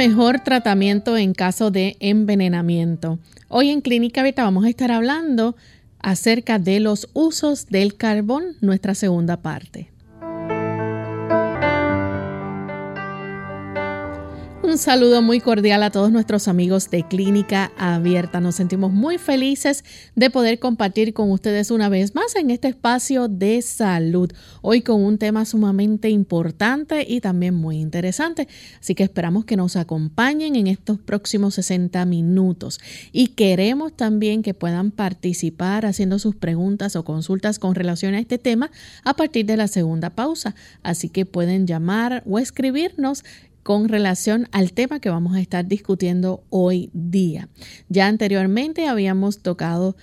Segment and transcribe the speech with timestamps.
[0.00, 3.18] Mejor tratamiento en caso de envenenamiento.
[3.48, 5.56] Hoy en Clínica Abierta vamos a estar hablando
[5.98, 9.89] acerca de los usos del carbón, nuestra segunda parte.
[14.70, 18.40] Un saludo muy cordial a todos nuestros amigos de Clínica Abierta.
[18.40, 23.26] Nos sentimos muy felices de poder compartir con ustedes una vez más en este espacio
[23.26, 24.30] de salud.
[24.62, 28.46] Hoy con un tema sumamente importante y también muy interesante.
[28.78, 32.78] Así que esperamos que nos acompañen en estos próximos 60 minutos.
[33.10, 38.38] Y queremos también que puedan participar haciendo sus preguntas o consultas con relación a este
[38.38, 38.70] tema
[39.02, 40.54] a partir de la segunda pausa.
[40.84, 43.24] Así que pueden llamar o escribirnos
[43.62, 47.48] con relación al tema que vamos a estar discutiendo hoy día.
[47.88, 49.96] Ya anteriormente habíamos tocado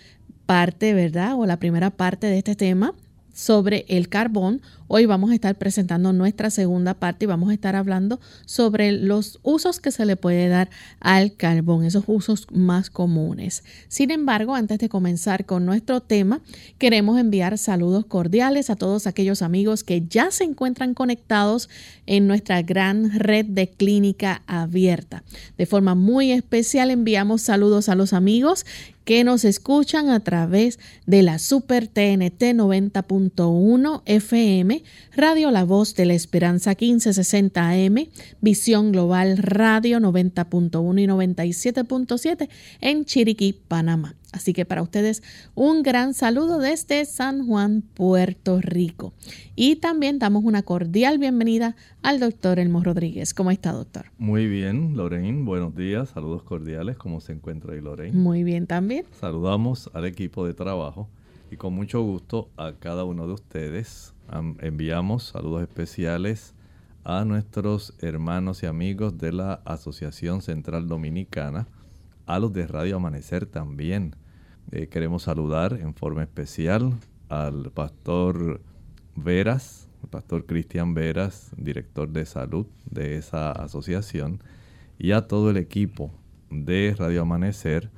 [0.46, 1.36] parte, ¿verdad?
[1.36, 2.94] O la primera parte de este tema
[3.34, 4.62] sobre el carbón.
[4.90, 9.40] Hoy vamos a estar presentando nuestra segunda parte y vamos a estar hablando sobre los
[9.44, 10.70] usos que se le puede dar
[11.02, 13.66] al carbón, esos usos más comunes.
[13.90, 16.40] Sin embargo, antes de comenzar con nuestro tema,
[16.78, 21.70] queremos enviar saludos cordiales a todos aquellos amigos que ya se encuentran conectados
[22.06, 25.24] en nuestra gran red de clínica abierta.
[25.58, 28.66] De forma muy especial enviamos saludos a los amigos
[29.08, 34.77] que nos escuchan a través de la Super TNT 90.1 FM,
[35.16, 38.08] Radio La Voz de la Esperanza 1560 AM,
[38.42, 42.50] Visión Global Radio 90.1 y 97.7
[42.82, 44.16] en Chiriquí, Panamá.
[44.32, 45.24] Así que para ustedes
[45.56, 49.14] un gran saludo desde San Juan, Puerto Rico.
[49.56, 53.34] Y también damos una cordial bienvenida al doctor Elmo Rodríguez.
[53.34, 54.12] ¿Cómo está, doctor?
[54.18, 55.44] Muy bien, Lorraine.
[55.44, 56.10] Buenos días.
[56.10, 56.98] Saludos cordiales.
[56.98, 58.18] ¿Cómo se encuentra ahí, Lorraine?
[58.18, 59.06] Muy bien también.
[59.20, 61.08] Saludamos al equipo de trabajo
[61.50, 64.14] y con mucho gusto a cada uno de ustedes.
[64.30, 66.54] Enviamos saludos especiales
[67.06, 71.68] a nuestros hermanos y amigos de la Asociación Central Dominicana
[72.26, 74.18] a los de Radio Amanecer también.
[74.72, 76.94] Eh, queremos saludar en forma especial
[77.30, 78.60] al pastor
[79.16, 84.44] Veras, el pastor Cristian Veras, director de salud de esa asociación,
[85.00, 86.12] y a todo el equipo
[86.50, 87.90] de Radio Amanecer.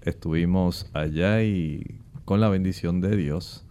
[0.00, 3.65] Estuvimos allá y con la bendición de Dios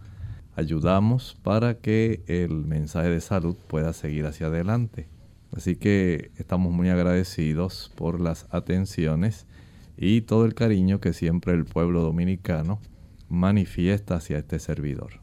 [0.56, 5.06] ayudamos para que el mensaje de salud pueda seguir hacia adelante.
[5.54, 9.46] Así que estamos muy agradecidos por las atenciones
[9.96, 12.80] y todo el cariño que siempre el pueblo dominicano
[13.28, 15.20] manifiesta hacia este servidor.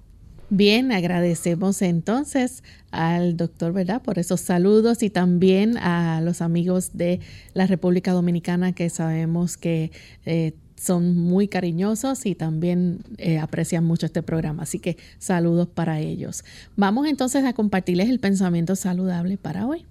[0.50, 4.04] Bien, agradecemos entonces al doctor, ¿verdad?
[4.04, 7.22] Por esos saludos y también a los amigos de
[7.54, 9.92] la República Dominicana que sabemos que
[10.26, 14.64] eh, son muy cariñosos y también eh, aprecian mucho este programa.
[14.64, 16.44] Así que saludos para ellos.
[16.76, 19.86] Vamos entonces a compartirles el pensamiento saludable para hoy.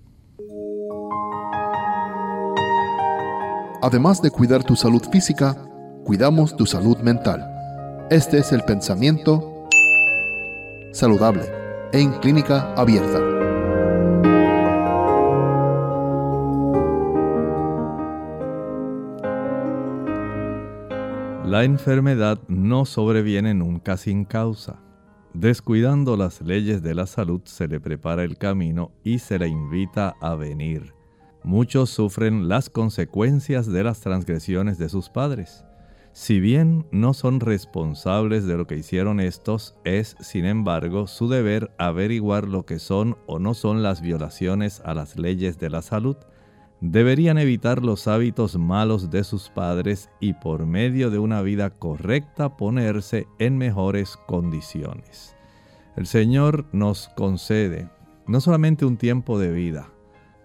[3.82, 5.56] Además de cuidar tu salud física,
[6.04, 7.48] cuidamos tu salud mental.
[8.10, 9.68] Este es el pensamiento
[10.92, 11.42] saludable
[11.92, 13.31] en clínica abierta.
[21.52, 24.80] La enfermedad no sobreviene nunca sin causa.
[25.34, 30.14] Descuidando las leyes de la salud se le prepara el camino y se le invita
[30.22, 30.94] a venir.
[31.44, 35.66] Muchos sufren las consecuencias de las transgresiones de sus padres.
[36.14, 41.70] Si bien no son responsables de lo que hicieron estos, es, sin embargo, su deber
[41.76, 46.16] averiguar lo que son o no son las violaciones a las leyes de la salud.
[46.82, 52.56] Deberían evitar los hábitos malos de sus padres y por medio de una vida correcta
[52.56, 55.36] ponerse en mejores condiciones.
[55.94, 57.88] El Señor nos concede
[58.26, 59.90] no solamente un tiempo de vida,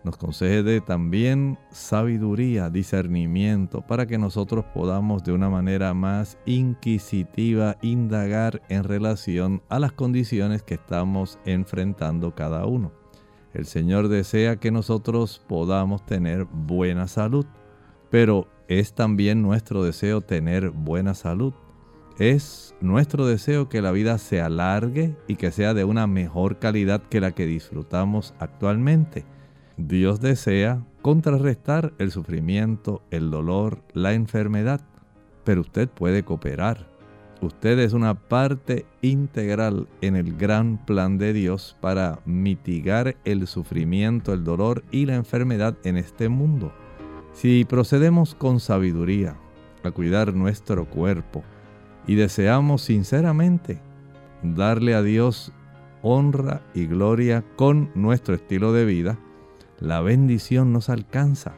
[0.03, 8.61] nos concede también sabiduría, discernimiento, para que nosotros podamos de una manera más inquisitiva indagar
[8.69, 13.06] en relación a las condiciones que estamos enfrentando cada uno.
[13.53, 17.45] El Señor desea que nosotros podamos tener buena salud,
[18.09, 21.53] pero es también nuestro deseo tener buena salud.
[22.19, 27.03] es nuestro deseo que la vida se alargue y que sea de una mejor calidad
[27.03, 29.23] que la que disfrutamos actualmente.
[29.77, 34.81] Dios desea contrarrestar el sufrimiento, el dolor, la enfermedad,
[35.43, 36.96] pero usted puede cooperar.
[37.41, 44.33] Usted es una parte integral en el gran plan de Dios para mitigar el sufrimiento,
[44.33, 46.73] el dolor y la enfermedad en este mundo.
[47.33, 49.37] Si procedemos con sabiduría
[49.83, 51.43] a cuidar nuestro cuerpo
[52.07, 53.79] y deseamos sinceramente
[54.41, 55.53] darle a Dios
[56.01, 59.19] honra y gloria con nuestro estilo de vida,
[59.79, 61.53] la bendición nos alcanza,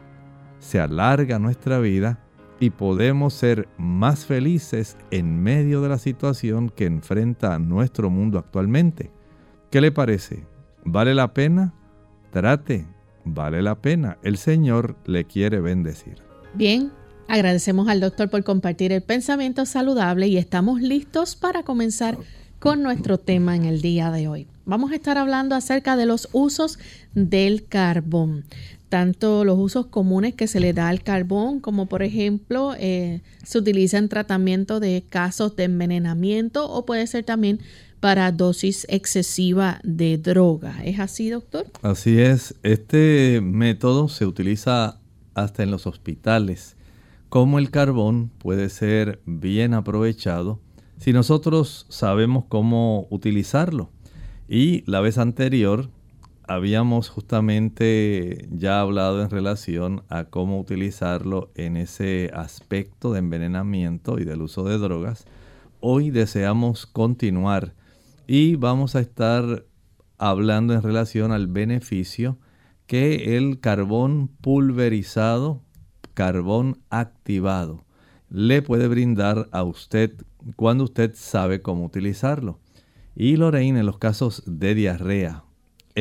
[0.59, 2.19] se alarga nuestra vida
[2.59, 9.11] y podemos ser más felices en medio de la situación que enfrenta nuestro mundo actualmente.
[9.71, 10.45] ¿Qué le parece?
[10.83, 11.73] ¿Vale la pena?
[12.31, 12.85] Trate,
[13.23, 14.17] vale la pena.
[14.23, 16.17] El Señor le quiere bendecir.
[16.53, 16.91] Bien,
[17.27, 22.17] agradecemos al doctor por compartir el pensamiento saludable y estamos listos para comenzar
[22.59, 24.47] con nuestro tema en el día de hoy.
[24.65, 26.77] Vamos a estar hablando acerca de los usos
[27.13, 28.43] del carbón
[28.89, 33.59] tanto los usos comunes que se le da al carbón, como por ejemplo eh, se
[33.59, 37.59] utiliza en tratamiento de casos de envenenamiento o puede ser también
[37.99, 40.83] para dosis excesiva de droga.
[40.83, 41.65] ¿Es así, doctor?
[41.81, 42.55] Así es.
[42.63, 44.99] Este método se utiliza
[45.33, 46.75] hasta en los hospitales.
[47.29, 50.59] Como el carbón puede ser bien aprovechado
[50.97, 53.91] si nosotros sabemos cómo utilizarlo.
[54.47, 55.89] Y la vez anterior
[56.49, 64.23] habíamos justamente ya hablado en relación a cómo utilizarlo en ese aspecto de envenenamiento y
[64.23, 65.27] del uso de drogas.
[65.79, 67.75] Hoy deseamos continuar
[68.25, 69.67] y vamos a estar
[70.17, 72.39] hablando en relación al beneficio
[72.87, 75.61] que el carbón pulverizado,
[76.15, 77.85] carbón activado,
[78.31, 80.15] le puede brindar a usted
[80.55, 82.57] cuando usted sabe cómo utilizarlo.
[83.15, 85.43] Y Lorraine, en los casos de diarrea,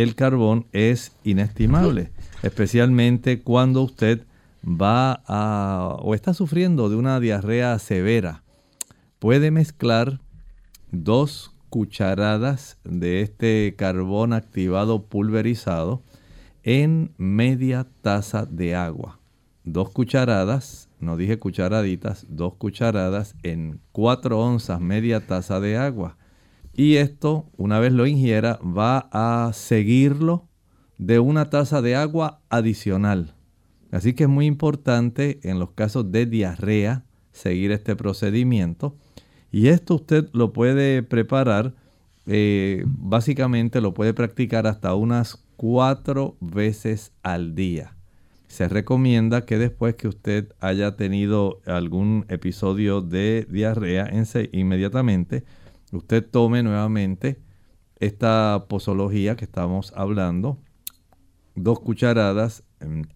[0.02, 2.12] el carbón es inestimable,
[2.44, 4.24] especialmente cuando usted
[4.64, 8.44] va a o está sufriendo de una diarrea severa.
[9.18, 10.20] Puede mezclar
[10.92, 16.04] dos cucharadas de este carbón activado pulverizado
[16.62, 19.18] en media taza de agua.
[19.64, 26.16] Dos cucharadas, no dije cucharaditas, dos cucharadas en cuatro onzas media taza de agua.
[26.78, 30.46] Y esto, una vez lo ingiera, va a seguirlo
[30.96, 33.34] de una taza de agua adicional.
[33.90, 38.96] Así que es muy importante en los casos de diarrea seguir este procedimiento.
[39.50, 41.74] Y esto usted lo puede preparar,
[42.26, 47.96] eh, básicamente lo puede practicar hasta unas cuatro veces al día.
[48.46, 55.42] Se recomienda que después que usted haya tenido algún episodio de diarrea, en inmediatamente
[55.92, 57.40] usted tome nuevamente
[57.98, 60.58] esta posología que estamos hablando,
[61.54, 62.62] dos cucharadas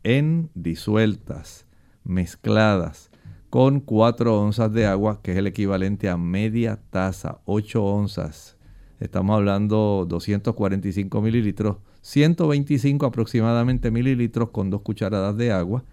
[0.02, 1.66] en, disueltas,
[2.04, 3.10] mezcladas
[3.50, 8.56] con 4 onzas de agua, que es el equivalente a media taza, 8 onzas.
[8.98, 15.84] Estamos hablando 245 mililitros, 125 aproximadamente mililitros con dos cucharadas de agua.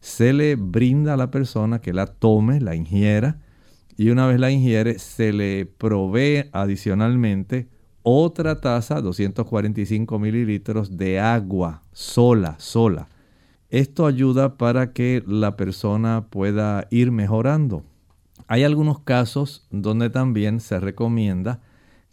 [0.00, 3.40] Se le brinda a la persona que la tome, la ingiera,
[3.96, 7.68] y una vez la ingiere se le provee adicionalmente
[8.02, 13.08] otra taza, 245 mililitros de agua sola, sola.
[13.68, 17.84] Esto ayuda para que la persona pueda ir mejorando.
[18.48, 21.60] Hay algunos casos donde también se recomienda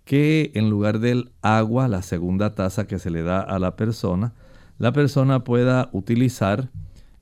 [0.04, 4.34] que en lugar del agua, la segunda taza que se le da a la persona,
[4.78, 6.70] la persona pueda utilizar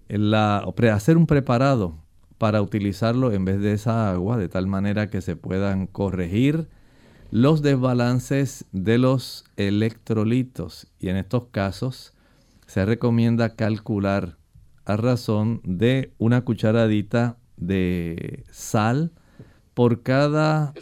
[0.08, 1.96] la, hacer un preparado
[2.38, 6.68] para utilizarlo en vez de esa agua, de tal manera que se puedan corregir
[7.32, 10.88] los desbalances de los electrolitos.
[11.00, 12.14] Y en estos casos
[12.68, 14.38] se recomienda calcular
[14.86, 19.12] a razón de una cucharadita de sal
[19.74, 20.74] por cada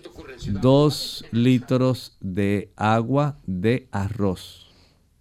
[0.51, 4.71] dos litros de agua de arroz.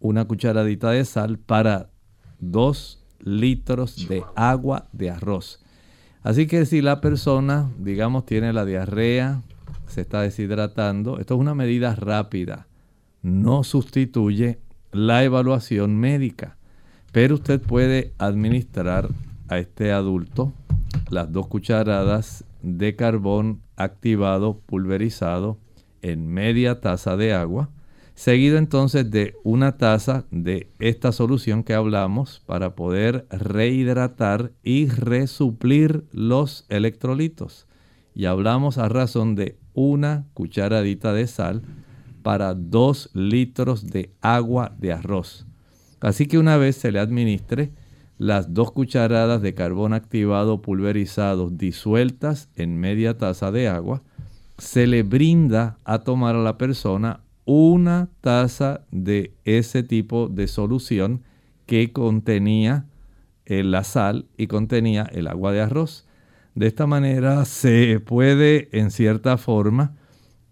[0.00, 1.90] Una cucharadita de sal para
[2.38, 5.61] dos litros de agua de arroz.
[6.22, 9.42] Así que si la persona, digamos, tiene la diarrea,
[9.86, 12.66] se está deshidratando, esto es una medida rápida,
[13.22, 14.58] no sustituye
[14.92, 16.56] la evaluación médica,
[17.12, 19.08] pero usted puede administrar
[19.48, 20.52] a este adulto
[21.10, 25.58] las dos cucharadas de carbón activado pulverizado
[26.02, 27.68] en media taza de agua
[28.22, 36.04] seguido entonces de una taza de esta solución que hablamos para poder rehidratar y resuplir
[36.12, 37.66] los electrolitos.
[38.14, 41.62] y hablamos a razón de una cucharadita de sal
[42.22, 45.44] para dos litros de agua de arroz.
[46.00, 47.72] Así que una vez se le administre
[48.18, 54.04] las dos cucharadas de carbón activado pulverizado disueltas en media taza de agua,
[54.58, 61.22] se le brinda a tomar a la persona una taza de ese tipo de solución
[61.66, 62.86] que contenía
[63.46, 66.06] eh, la sal y contenía el agua de arroz.
[66.54, 69.96] De esta manera se puede en cierta forma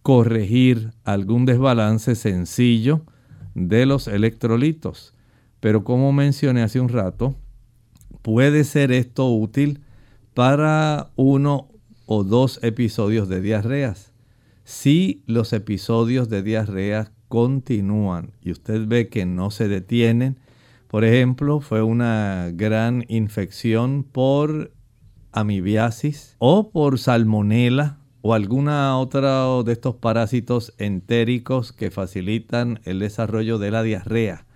[0.02, 3.02] corregir algún desbalance sencillo
[3.54, 5.14] de los electrolitos.
[5.61, 7.35] Pero como mencioné hace un rato,
[8.23, 9.80] puede ser esto útil
[10.35, 11.68] para uno
[12.06, 14.09] o dos episodios de diarreas.
[14.70, 20.38] Si los episodios de diarrea continúan y usted ve que no se detienen,
[20.86, 24.72] por ejemplo, fue una gran infección por
[25.32, 33.58] amibiasis o por salmonela o alguna otra de estos parásitos entéricos que facilitan el desarrollo
[33.58, 34.46] de la diarrea.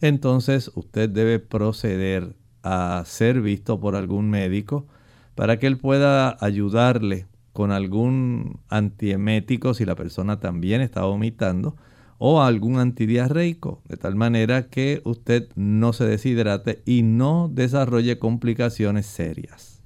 [0.00, 4.86] Entonces usted debe proceder a ser visto por algún médico
[5.34, 11.76] para que él pueda ayudarle con algún antiemético si la persona también está vomitando
[12.18, 19.06] o algún antidiarreico, de tal manera que usted no se deshidrate y no desarrolle complicaciones
[19.06, 19.80] serias.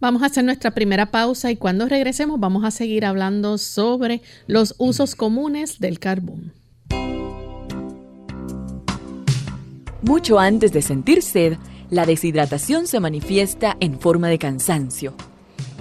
[0.00, 4.74] Vamos a hacer nuestra primera pausa y cuando regresemos vamos a seguir hablando sobre los
[4.78, 6.52] usos comunes del carbón.
[10.02, 11.58] Mucho antes de sentir sed,
[11.90, 15.14] la deshidratación se manifiesta en forma de cansancio.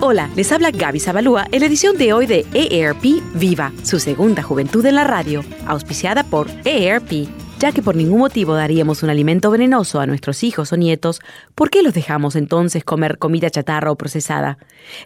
[0.00, 3.02] Hola, les habla Gaby Zabalúa en la edición de hoy de EARP
[3.34, 7.28] Viva, su segunda juventud en la radio, auspiciada por EARP
[7.58, 11.20] ya que por ningún motivo daríamos un alimento venenoso a nuestros hijos o nietos,
[11.56, 14.58] ¿por qué los dejamos entonces comer comida chatarra o procesada?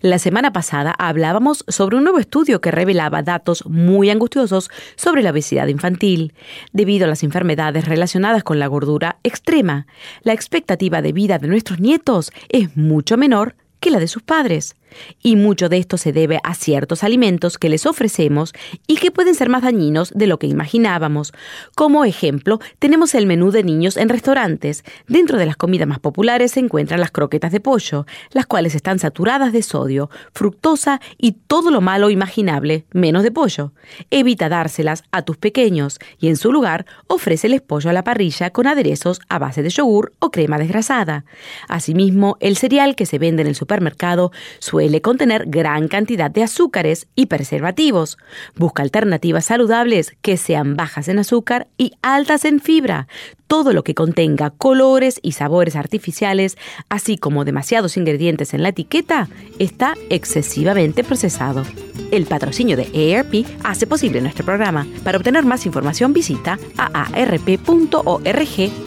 [0.02, 5.30] La semana pasada hablábamos sobre un nuevo estudio que revelaba datos muy angustiosos sobre la
[5.30, 6.34] obesidad infantil.
[6.75, 9.87] Debido a las enfermedades relacionadas con la gordura extrema,
[10.22, 14.76] la expectativa de vida de nuestros nietos es mucho menor que la de sus padres.
[15.22, 18.52] Y mucho de esto se debe a ciertos alimentos que les ofrecemos
[18.87, 21.32] y que pueden ser más dañinos de lo que imaginábamos.
[21.75, 24.84] Como ejemplo, tenemos el menú de niños en restaurantes.
[25.06, 28.99] Dentro de las comidas más populares se encuentran las croquetas de pollo, las cuales están
[28.99, 33.72] saturadas de sodio, fructosa y todo lo malo imaginable, menos de pollo.
[34.11, 38.66] Evita dárselas a tus pequeños y en su lugar ofréceles pollo a la parrilla con
[38.66, 41.25] aderezos a base de yogur o crema desgrasada.
[41.68, 46.42] Asimismo, el cereal que se vende en el supermercado suele suele contener gran cantidad de
[46.42, 48.18] azúcares y preservativos.
[48.56, 53.06] Busca alternativas saludables que sean bajas en azúcar y altas en fibra.
[53.46, 56.58] Todo lo que contenga colores y sabores artificiales,
[56.88, 59.28] así como demasiados ingredientes en la etiqueta,
[59.60, 61.62] está excesivamente procesado.
[62.10, 64.84] El patrocinio de AARP hace posible nuestro programa.
[65.04, 68.08] Para obtener más información visita aarp.org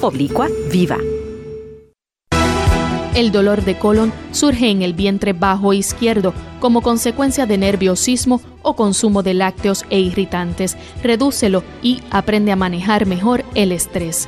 [0.01, 0.97] oblicua viva.
[3.15, 8.75] El dolor de colon surge en el vientre bajo izquierdo como consecuencia de nerviosismo o
[8.75, 10.75] consumo de lácteos e irritantes.
[11.01, 14.27] Redúcelo y aprende a manejar mejor el estrés.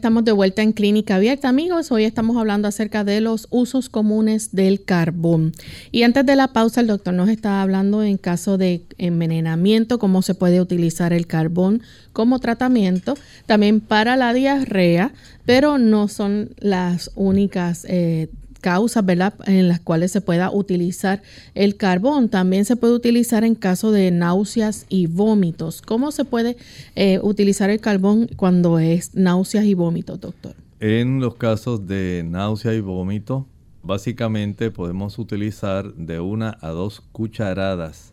[0.00, 1.92] Estamos de vuelta en Clínica Abierta, amigos.
[1.92, 5.52] Hoy estamos hablando acerca de los usos comunes del carbón.
[5.92, 10.22] Y antes de la pausa, el doctor nos está hablando en caso de envenenamiento, cómo
[10.22, 11.82] se puede utilizar el carbón
[12.14, 13.14] como tratamiento,
[13.44, 15.12] también para la diarrea,
[15.44, 18.30] pero no son las únicas eh,
[18.60, 21.22] causas, ¿verdad?, en las cuales se pueda utilizar
[21.54, 22.28] el carbón.
[22.28, 25.82] También se puede utilizar en caso de náuseas y vómitos.
[25.82, 26.56] ¿Cómo se puede
[26.94, 30.54] eh, utilizar el carbón cuando es náuseas y vómitos, doctor?
[30.80, 33.46] En los casos de náusea y vómito,
[33.82, 38.12] básicamente podemos utilizar de una a dos cucharadas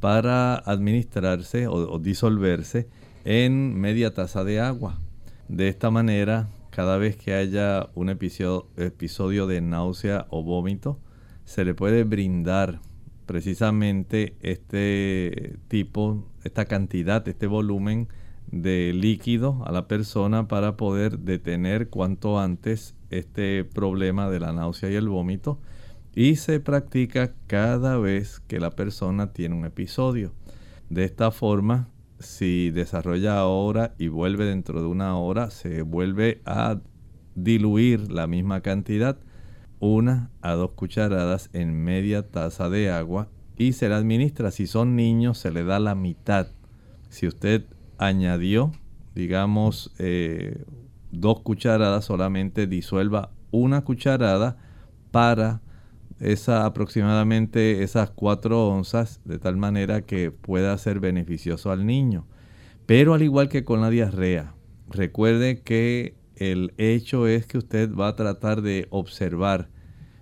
[0.00, 2.88] para administrarse o disolverse
[3.24, 4.98] en media taza de agua.
[5.48, 10.98] De esta manera cada vez que haya un episodio, de náusea o vómito,
[11.44, 12.80] se le puede brindar
[13.26, 18.08] precisamente este tipo, esta cantidad, este volumen
[18.50, 24.90] de líquido a la persona para poder detener cuanto antes este problema de la náusea
[24.90, 25.58] y el vómito
[26.14, 30.32] y se practica cada vez que la persona tiene un episodio.
[30.88, 31.88] De esta forma
[32.22, 36.80] si desarrolla ahora y vuelve dentro de una hora, se vuelve a
[37.34, 39.18] diluir la misma cantidad,
[39.80, 44.50] una a dos cucharadas en media taza de agua y se la administra.
[44.50, 46.48] Si son niños, se le da la mitad.
[47.08, 47.64] Si usted
[47.98, 48.72] añadió,
[49.14, 50.64] digamos, eh,
[51.10, 54.56] dos cucharadas, solamente disuelva una cucharada
[55.10, 55.60] para
[56.22, 62.26] esa aproximadamente esas 4 onzas de tal manera que pueda ser beneficioso al niño.
[62.86, 64.54] Pero al igual que con la diarrea,
[64.88, 69.68] recuerde que el hecho es que usted va a tratar de observar,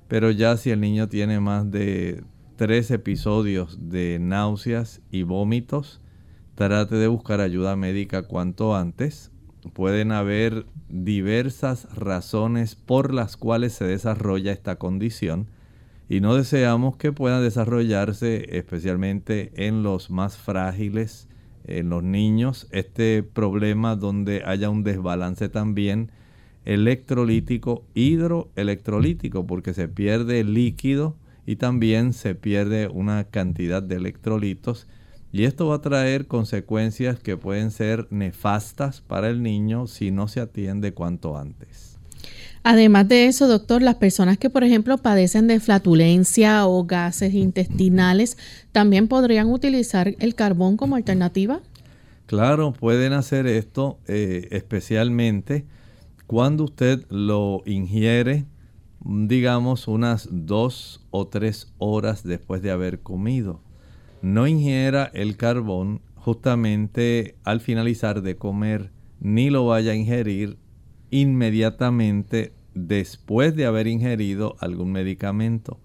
[0.09, 2.25] pero ya si el niño tiene más de
[2.57, 6.01] tres episodios de náuseas y vómitos,
[6.55, 9.33] trate de buscar ayuda médica cuanto antes.
[9.75, 15.49] Pueden haber diversas razones por las cuales se desarrolla esta condición
[16.11, 21.29] y no deseamos que pueda desarrollarse especialmente en los más frágiles,
[21.65, 26.11] en los niños, este problema donde haya un desbalance también
[26.65, 34.89] electrolítico, hidroelectrolítico, porque se pierde líquido y también se pierde una cantidad de electrolitos
[35.31, 40.27] y esto va a traer consecuencias que pueden ser nefastas para el niño si no
[40.27, 41.90] se atiende cuanto antes.
[42.63, 48.37] Además de eso, doctor, las personas que, por ejemplo, padecen de flatulencia o gases intestinales,
[48.73, 51.61] ¿también podrían utilizar el carbón como alternativa?
[52.27, 55.65] Claro, pueden hacer esto eh, especialmente
[56.27, 58.45] cuando usted lo ingiere,
[59.01, 63.61] digamos, unas dos o tres horas después de haber comido.
[64.23, 70.57] No ingiera el carbón justamente al finalizar de comer, ni lo vaya a ingerir
[71.11, 75.79] inmediatamente después de haber ingerido algún medicamento,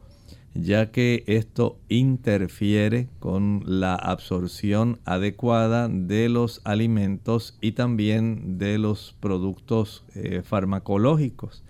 [0.53, 9.15] ya que esto interfiere con la absorción adecuada de los alimentos y también de los
[9.19, 11.63] productos eh, farmacológicos.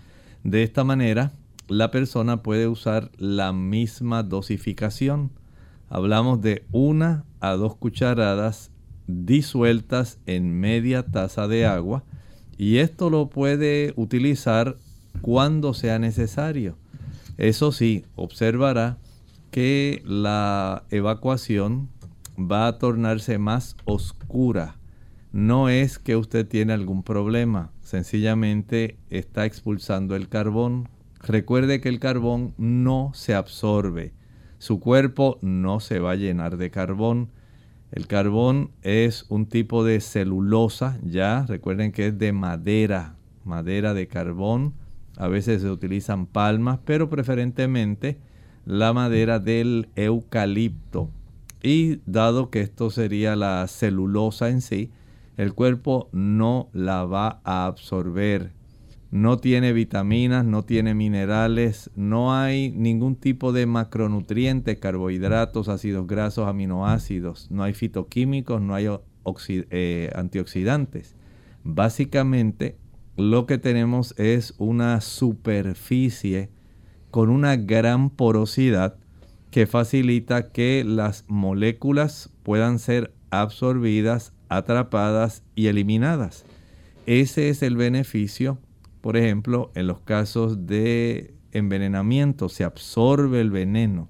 [0.44, 1.32] De esta manera,
[1.68, 5.32] la persona puede usar la misma dosificación.
[5.90, 8.72] Hablamos de una a dos cucharadas
[9.08, 12.04] disueltas en media taza de agua
[12.58, 14.78] y esto lo puede utilizar
[15.22, 16.78] cuando sea necesario.
[17.38, 18.98] Eso sí, observará
[19.52, 21.90] que la evacuación
[22.38, 24.76] va a tornarse más oscura.
[25.32, 30.88] No es que usted tiene algún problema, sencillamente está expulsando el carbón.
[31.20, 34.14] Recuerde que el carbón no se absorbe.
[34.60, 37.30] Su cuerpo no se va a llenar de carbón.
[37.92, 44.08] El carbón es un tipo de celulosa, ya recuerden que es de madera, madera de
[44.08, 44.74] carbón.
[45.18, 48.18] A veces se utilizan palmas, pero preferentemente
[48.66, 51.10] la madera del eucalipto.
[51.64, 54.92] Y dado que esto sería la celulosa en sí,
[55.38, 58.52] el cuerpo no la va a absorber.
[59.16, 66.50] No tiene vitaminas, no tiene minerales, no hay ningún tipo de macronutrientes, carbohidratos, ácidos grasos,
[66.50, 68.90] aminoácidos, no hay fitoquímicos, no hay
[69.48, 71.16] eh, antioxidantes.
[71.64, 72.76] Básicamente
[73.16, 76.50] lo que tenemos es una superficie
[77.10, 78.98] con una gran porosidad
[79.50, 86.44] que facilita que las moléculas puedan ser absorbidas, atrapadas y eliminadas.
[87.06, 88.58] Ese es el beneficio,
[89.06, 94.10] por ejemplo, en los casos de envenenamiento, se absorbe el veneno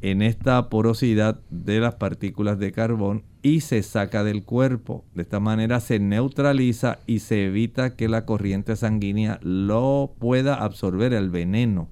[0.00, 5.04] en esta porosidad de las partículas de carbón y se saca del cuerpo.
[5.14, 11.12] De esta manera se neutraliza y se evita que la corriente sanguínea lo pueda absorber
[11.12, 11.90] el veneno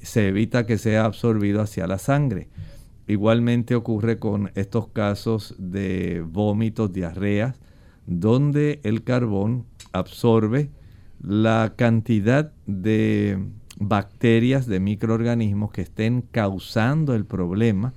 [0.00, 2.48] se evita que sea absorbido hacia la sangre.
[3.06, 7.60] Igualmente ocurre con estos casos de vómitos, diarreas,
[8.06, 10.70] donde el carbón absorbe
[11.22, 13.38] la cantidad de
[13.78, 17.94] bacterias, de microorganismos que estén causando el problema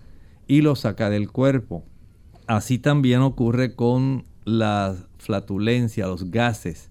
[0.48, 1.84] y lo saca del cuerpo.
[2.48, 6.90] Así también ocurre con la flatulencia, los gases.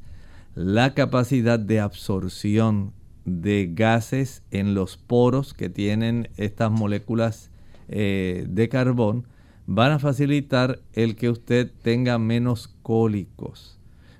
[0.55, 2.93] La capacidad de absorción
[3.25, 7.51] de gases en los poros que tienen estas moléculas
[7.89, 9.27] eh, de carbón
[9.67, 13.74] van a facilitar el que usted tenga menos cólicos,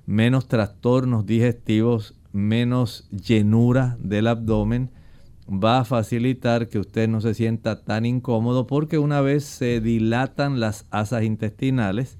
[0.07, 4.91] menos trastornos digestivos, menos llenura del abdomen.
[5.49, 10.61] Va a facilitar que usted no se sienta tan incómodo porque una vez se dilatan
[10.61, 12.19] las asas intestinales,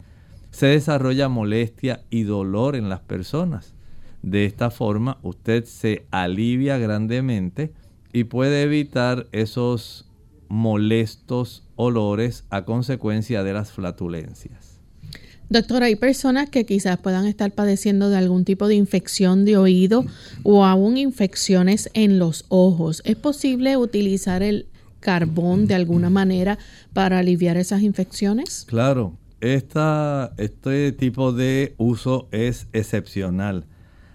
[0.51, 3.75] se desarrolla molestia y dolor en las personas.
[4.23, 7.73] De esta forma usted se alivia grandemente
[8.13, 10.09] y puede evitar esos
[10.49, 14.74] molestos olores a consecuencia de las flatulencias.
[15.51, 20.05] Doctora, hay personas que quizás puedan estar padeciendo de algún tipo de infección de oído
[20.43, 23.03] o aún infecciones en los ojos.
[23.05, 24.67] ¿Es posible utilizar el
[25.01, 26.59] carbón de alguna manera
[26.93, 28.65] para aliviar esas infecciones?
[28.67, 33.67] Claro, este tipo de uso es excepcional.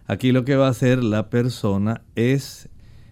[0.07, 2.69] Aquí lo que va a hacer la persona es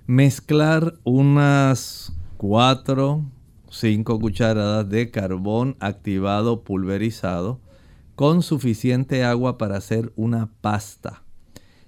[0.07, 3.23] mezclar unas 4,
[3.69, 7.59] 5 cucharadas de carbón activado pulverizado
[8.17, 11.23] con suficiente agua para hacer una pasta.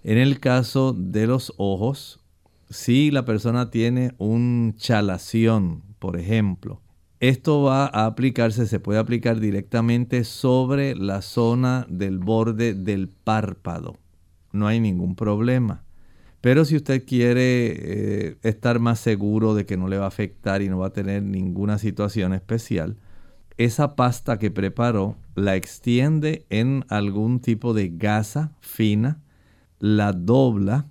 [0.06, 2.22] En el caso de los ojos,
[2.70, 6.80] si la persona tiene un chalación, por ejemplo,
[7.20, 13.98] esto va a aplicarse, se puede aplicar directamente sobre la zona del borde del párpado
[14.52, 15.84] no hay ningún problema.
[16.42, 20.62] Pero si usted quiere eh, estar más seguro de que no le va a afectar
[20.62, 22.98] y no va a tener ninguna situación especial,
[23.60, 29.22] esa pasta que preparó la extiende en algún tipo de gasa fina,
[29.80, 30.88] la dobla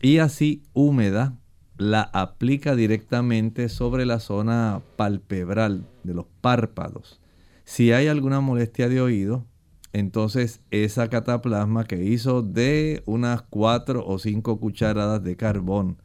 [0.00, 1.36] y así húmeda
[1.76, 7.20] la aplica directamente sobre la zona palpebral de los párpados.
[7.64, 9.44] Si hay alguna molestia de oído,
[9.92, 15.98] entonces esa cataplasma que hizo de unas 4 o 5 cucharadas de carbón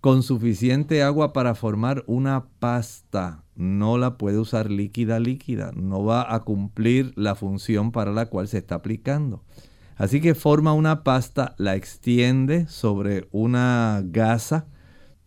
[0.00, 3.44] con suficiente agua para formar una pasta.
[3.56, 8.46] No la puede usar líquida líquida, no va a cumplir la función para la cual
[8.48, 9.42] se está aplicando.
[9.96, 14.68] Así que forma una pasta, la extiende sobre una gasa,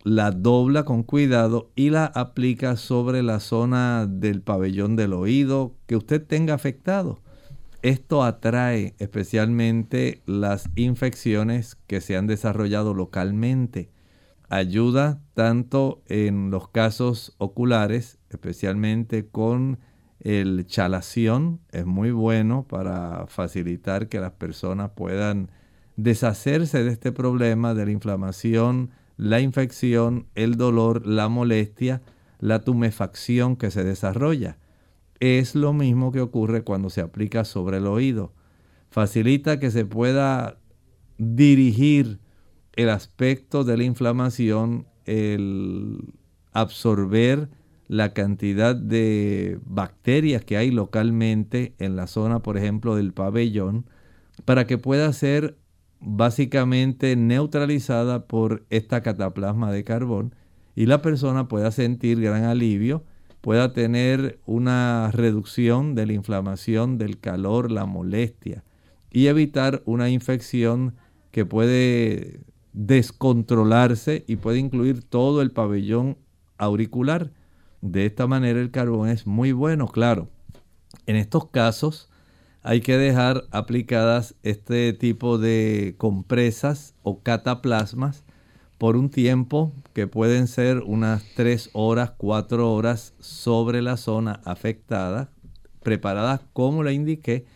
[0.02, 5.96] la dobla con cuidado y la aplica sobre la zona del pabellón del oído que
[5.96, 7.20] usted tenga afectado.
[7.82, 13.90] Esto atrae especialmente las infecciones que se han desarrollado localmente.
[14.52, 19.78] Ayuda tanto en los casos oculares, especialmente con
[20.20, 21.60] el chalación.
[21.70, 25.50] Es muy bueno para facilitar que las personas puedan
[25.96, 32.02] deshacerse de este problema de la inflamación, la infección, el dolor, la molestia,
[32.38, 34.58] la tumefacción que se desarrolla.
[35.18, 38.34] Es lo mismo que ocurre cuando se aplica sobre el oído.
[38.90, 40.58] Facilita que se pueda
[41.16, 42.20] dirigir
[42.74, 46.14] el aspecto de la inflamación, el
[46.52, 47.48] absorber
[47.88, 53.86] la cantidad de bacterias que hay localmente en la zona, por ejemplo, del pabellón,
[54.44, 55.56] para que pueda ser
[56.00, 60.34] básicamente neutralizada por esta cataplasma de carbón
[60.74, 63.04] y la persona pueda sentir gran alivio
[63.42, 68.64] pueda tener una reducción de la inflamación, del calor, la molestia
[69.10, 70.94] y evitar una infección
[71.32, 72.40] que puede
[72.72, 76.16] descontrolarse y puede incluir todo el pabellón
[76.58, 77.30] auricular.
[77.80, 80.28] De esta manera el carbón es muy bueno, claro.
[81.06, 82.08] En estos casos
[82.62, 88.24] hay que dejar aplicadas este tipo de compresas o cataplasmas
[88.78, 95.30] por un tiempo que pueden ser unas 3 horas, 4 horas sobre la zona afectada,
[95.82, 97.46] preparadas como le indiqué.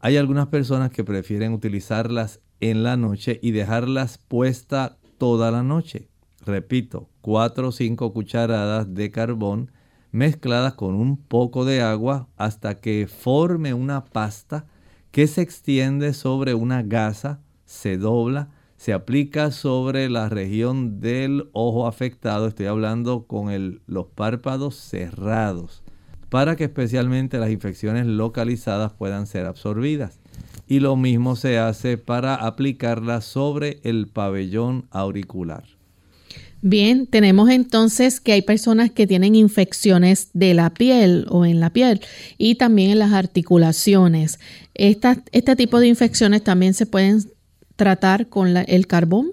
[0.00, 6.08] Hay algunas personas que prefieren utilizarlas en la noche y dejarlas puestas toda la noche.
[6.44, 9.72] Repito, 4 o 5 cucharadas de carbón
[10.12, 14.66] mezcladas con un poco de agua hasta que forme una pasta
[15.10, 21.86] que se extiende sobre una gasa, se dobla, se aplica sobre la región del ojo
[21.86, 25.82] afectado, estoy hablando con los párpados cerrados,
[26.28, 30.20] para que especialmente las infecciones localizadas puedan ser absorbidas.
[30.68, 35.64] Y lo mismo se hace para aplicarla sobre el pabellón auricular.
[36.62, 41.70] Bien, tenemos entonces que hay personas que tienen infecciones de la piel o en la
[41.70, 42.00] piel
[42.38, 44.40] y también en las articulaciones.
[44.74, 47.22] este tipo de infecciones también se pueden
[47.76, 49.30] tratar con el carbón.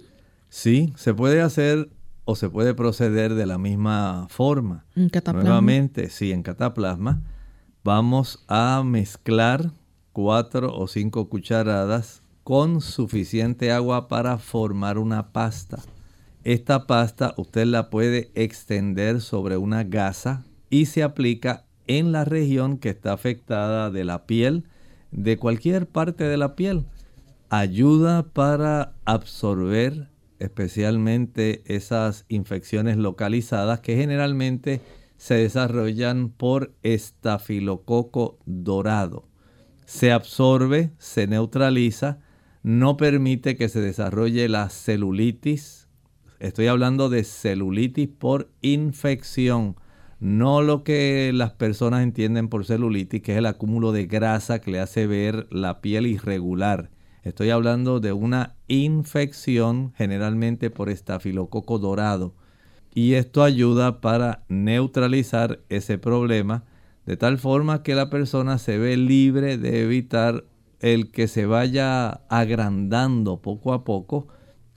[0.50, 1.90] Sí, se puede hacer
[2.26, 4.86] o se puede proceder de la misma forma.
[4.96, 5.50] En cataplasma.
[5.50, 7.22] Nuevamente, sí, en cataplasma.
[7.84, 9.72] Vamos a mezclar
[10.14, 15.80] cuatro o cinco cucharadas con suficiente agua para formar una pasta.
[16.44, 22.78] Esta pasta usted la puede extender sobre una gasa y se aplica en la región
[22.78, 24.66] que está afectada de la piel,
[25.12, 26.86] de cualquier parte de la piel.
[27.50, 34.82] Ayuda para absorber especialmente esas infecciones localizadas que generalmente
[35.18, 39.24] se desarrollan por estafilococo dorado.
[39.94, 42.18] Se absorbe, se neutraliza,
[42.64, 45.88] no permite que se desarrolle la celulitis,
[46.40, 49.76] Estoy hablando de celulitis por infección,
[50.20, 54.72] no lo que las personas entienden por celulitis, que es el acúmulo de grasa que
[54.72, 56.90] le hace ver la piel irregular.
[57.22, 62.34] Estoy hablando de una infección generalmente por estafilococo dorado.
[62.96, 66.64] Y esto ayuda para neutralizar ese problema
[67.06, 70.46] de tal forma que la persona se ve libre de evitar
[70.80, 74.28] el que se vaya agrandando poco a poco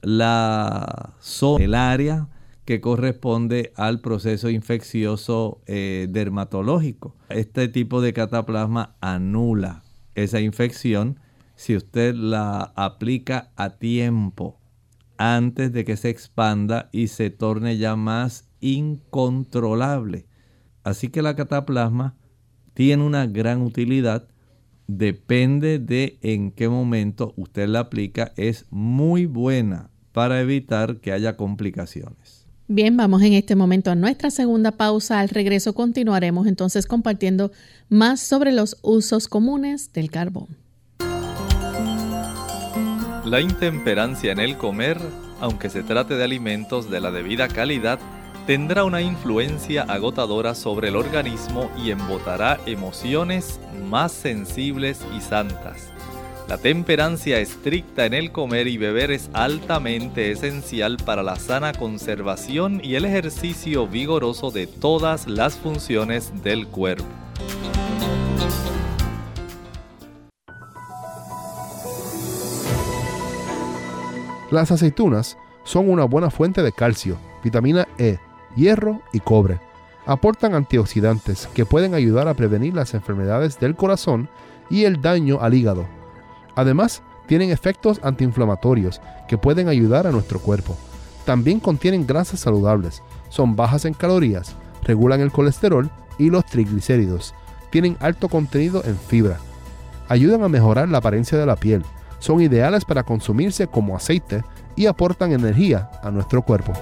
[0.03, 2.29] la zona, el área
[2.65, 7.17] que corresponde al proceso infeccioso eh, dermatológico.
[7.29, 9.85] Este tipo de cataplasma anula
[10.15, 11.21] esa infección
[11.57, 14.61] si usted la aplica a tiempo,
[15.17, 20.27] antes de que se expanda y se torne ya más incontrolable.
[20.87, 22.15] Así que la cataplasma
[22.73, 24.29] tiene una gran utilidad
[24.87, 31.37] depende de en qué momento usted la aplica, es muy buena para evitar que haya
[31.37, 32.47] complicaciones.
[32.69, 35.19] Bien, vamos en este momento a nuestra segunda pausa.
[35.19, 37.51] Al regreso continuaremos entonces compartiendo
[37.89, 40.47] más sobre los usos comunes del carbón.
[43.25, 45.01] La intemperancia en el comer,
[45.41, 47.99] aunque se trate de alimentos de la debida calidad,
[48.47, 55.91] tendrá una influencia agotadora sobre el organismo y embotará emociones más sensibles y santas.
[56.49, 62.81] La temperancia estricta en el comer y beber es altamente esencial para la sana conservación
[62.85, 67.05] y el ejercicio vigoroso de todas las funciones del cuerpo.
[74.53, 78.21] Las aceitunas son una buena fuente de calcio, vitamina E,
[78.57, 79.61] hierro y cobre.
[80.07, 84.29] Aportan antioxidantes que pueden ayudar a prevenir las enfermedades del corazón
[84.71, 85.87] y el daño al hígado.
[86.55, 90.77] Además, tienen efectos antiinflamatorios que pueden ayudar a nuestro cuerpo.
[91.25, 97.35] También contienen grasas saludables, son bajas en calorías, regulan el colesterol y los triglicéridos.
[97.71, 99.39] Tienen alto contenido en fibra.
[100.09, 101.83] Ayudan a mejorar la apariencia de la piel.
[102.21, 104.45] Son ideales para consumirse como aceite
[104.77, 106.73] y aportan energía a nuestro cuerpo.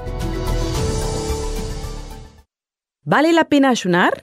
[3.07, 4.23] ¿Vale la pena ayunar?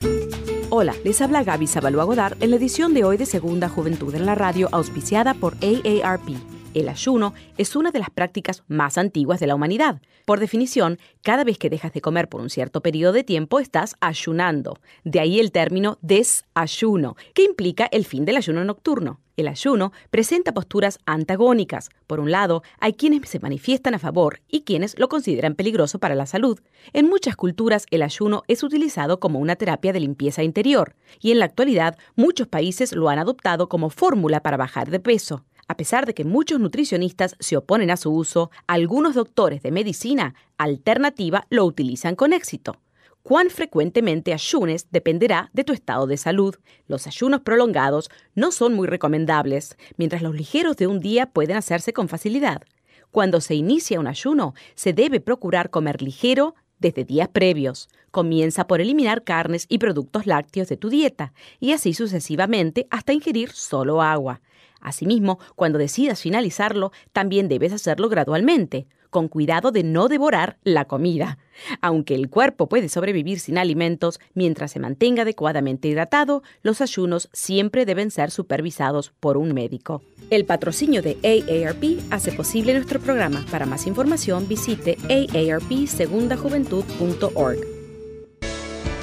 [0.71, 4.25] Hola, les habla Gaby Zabalúa Godard en la edición de hoy de Segunda Juventud en
[4.25, 6.29] la Radio, auspiciada por AARP.
[6.73, 10.01] El ayuno es una de las prácticas más antiguas de la humanidad.
[10.25, 13.97] Por definición, cada vez que dejas de comer por un cierto periodo de tiempo estás
[13.99, 14.79] ayunando.
[15.03, 19.19] De ahí el término desayuno, que implica el fin del ayuno nocturno.
[19.37, 21.89] El ayuno presenta posturas antagónicas.
[22.07, 26.15] Por un lado, hay quienes se manifiestan a favor y quienes lo consideran peligroso para
[26.15, 26.59] la salud.
[26.93, 31.39] En muchas culturas el ayuno es utilizado como una terapia de limpieza interior y en
[31.39, 35.45] la actualidad muchos países lo han adoptado como fórmula para bajar de peso.
[35.67, 40.35] A pesar de que muchos nutricionistas se oponen a su uso, algunos doctores de medicina
[40.57, 42.75] alternativa lo utilizan con éxito.
[43.23, 46.55] Cuán frecuentemente ayunes dependerá de tu estado de salud.
[46.87, 51.93] Los ayunos prolongados no son muy recomendables, mientras los ligeros de un día pueden hacerse
[51.93, 52.63] con facilidad.
[53.11, 57.89] Cuando se inicia un ayuno, se debe procurar comer ligero desde días previos.
[58.09, 63.51] Comienza por eliminar carnes y productos lácteos de tu dieta y así sucesivamente hasta ingerir
[63.51, 64.41] solo agua.
[64.79, 71.37] Asimismo, cuando decidas finalizarlo, también debes hacerlo gradualmente con cuidado de no devorar la comida.
[71.81, 77.85] Aunque el cuerpo puede sobrevivir sin alimentos mientras se mantenga adecuadamente hidratado, los ayunos siempre
[77.85, 80.01] deben ser supervisados por un médico.
[80.31, 83.45] El patrocinio de AARP hace posible nuestro programa.
[83.51, 87.59] Para más información visite aarpsegundajuventud.org.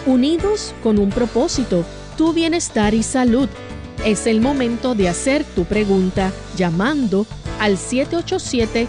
[0.07, 1.85] Unidos con un propósito,
[2.17, 3.51] tu bienestar y salud.
[4.07, 7.27] Es el momento de hacer tu pregunta llamando
[7.61, 8.89] al 787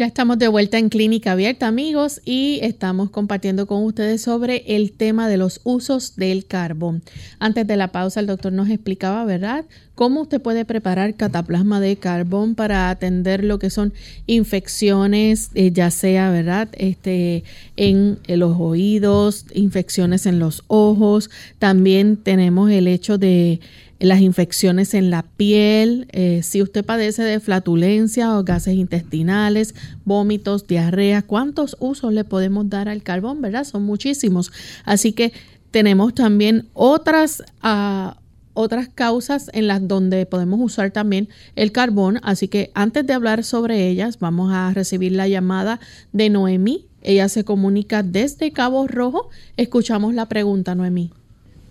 [0.00, 4.92] Ya estamos de vuelta en Clínica Abierta, amigos, y estamos compartiendo con ustedes sobre el
[4.92, 7.02] tema de los usos del carbón.
[7.38, 11.96] Antes de la pausa, el doctor nos explicaba, ¿verdad?, cómo usted puede preparar cataplasma de
[11.96, 13.92] carbón para atender lo que son
[14.26, 17.44] infecciones, eh, ya sea, ¿verdad?, este,
[17.76, 21.28] en, en los oídos, infecciones en los ojos.
[21.58, 23.60] También tenemos el hecho de
[24.00, 29.74] las infecciones en la piel, eh, si usted padece de flatulencia o gases intestinales,
[30.06, 33.42] vómitos, diarrea, ¿cuántos usos le podemos dar al carbón?
[33.42, 33.64] ¿Verdad?
[33.64, 34.52] Son muchísimos.
[34.84, 35.34] Así que
[35.70, 38.12] tenemos también otras, uh,
[38.54, 42.20] otras causas en las donde podemos usar también el carbón.
[42.22, 45.78] Así que antes de hablar sobre ellas, vamos a recibir la llamada
[46.12, 46.86] de Noemí.
[47.02, 49.28] Ella se comunica desde Cabo Rojo.
[49.58, 51.12] Escuchamos la pregunta, Noemí.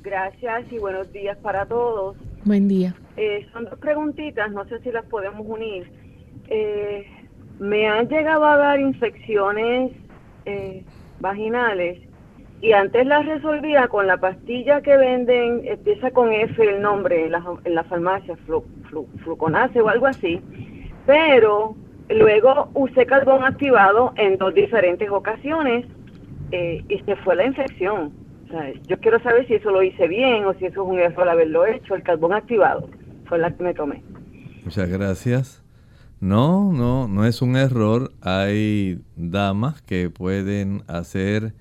[0.02, 2.16] Gracias y buenos días para todos.
[2.46, 2.96] Buen día.
[3.18, 5.92] Eh, son dos preguntitas, no sé si las podemos unir.
[6.48, 7.06] Eh,
[7.60, 9.92] me han llegado a dar infecciones
[10.46, 10.84] eh,
[11.20, 12.00] vaginales
[12.62, 17.34] y antes las resolvía con la pastilla que venden, empieza con F el nombre en
[17.34, 18.64] la, en la farmacia, flu,
[19.24, 20.42] fluconase o algo así,
[21.06, 21.76] pero
[22.10, 25.86] luego usé carbón activado en dos diferentes ocasiones
[26.52, 28.12] y se fue la infección
[28.88, 31.66] yo quiero saber si eso lo hice bien o si eso es un error haberlo
[31.66, 31.96] hecho.
[31.96, 32.90] El carbón activado
[33.26, 34.04] fue la que me tomé.
[34.64, 35.64] Muchas gracias.
[36.20, 38.12] No, no, no es un error.
[38.22, 41.54] Hay damas que pueden hacer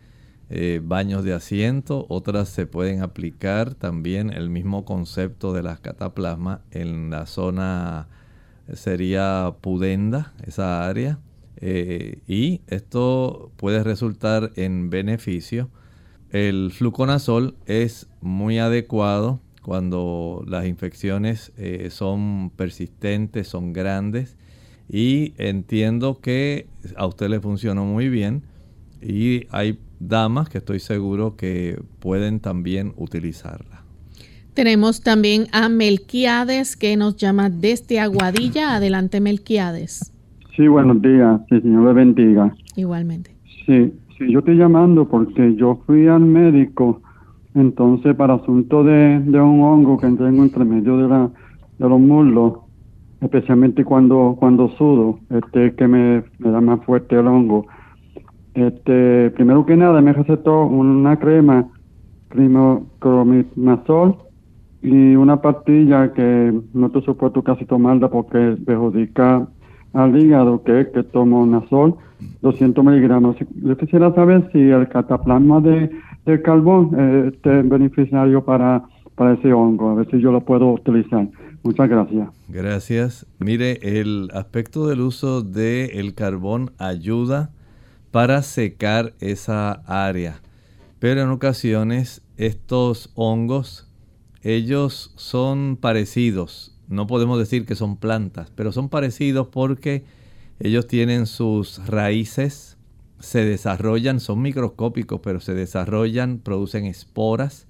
[0.51, 6.61] eh, baños de asiento, otras se pueden aplicar también el mismo concepto de las cataplasmas
[6.71, 8.09] en la zona
[8.73, 11.19] sería pudenda, esa área,
[11.57, 15.69] eh, y esto puede resultar en beneficio.
[16.31, 24.37] El fluconazol es muy adecuado cuando las infecciones eh, son persistentes, son grandes,
[24.91, 26.67] y entiendo que
[26.97, 28.43] a usted le funcionó muy bien
[29.03, 33.83] y hay damas que estoy seguro que pueden también utilizarla.
[34.55, 38.75] Tenemos también a Melquiades que nos llama desde Aguadilla.
[38.75, 40.13] Adelante, Melquiades.
[40.57, 41.41] Sí, buenos días.
[41.49, 42.53] Sí, Señor le bendiga.
[42.75, 43.37] Igualmente.
[43.67, 47.01] Sí, sí, yo estoy llamando porque yo fui al médico,
[47.55, 51.31] entonces para asunto de, de un hongo que tengo entre medio de, la,
[51.79, 52.59] de los muslos,
[53.21, 57.67] especialmente cuando cuando sudo, este que me, da más fuerte el hongo.
[58.55, 61.69] Este, primero que nada me recetó una crema
[62.99, 64.17] cromimazol
[64.83, 69.49] y una pastilla que no te supuesto casi tomarla porque perjudica
[69.93, 71.97] al hígado, que que tomo Nasol,
[72.43, 73.37] 200 miligramos.
[73.63, 75.91] Yo quisiera saber si el cataplasma de,
[76.27, 78.85] de carbón eh, es beneficiario para,
[79.15, 81.29] para ese hongo, a ver si yo lo puedo utilizar.
[81.63, 82.29] Muchas gracias.
[82.49, 83.27] Gracias.
[83.39, 87.51] Mire, el aspecto del uso del carbón ayuda
[88.11, 90.41] para secar esa área,
[90.99, 93.89] pero en ocasiones estos hongos
[94.43, 96.78] ellos son parecidos.
[96.89, 100.05] No podemos decir que son plantas, pero son parecidos porque
[100.59, 102.77] ellos tienen sus raíces,
[103.21, 107.67] se desarrollan, son microscópicos, pero se desarrollan, producen esporas,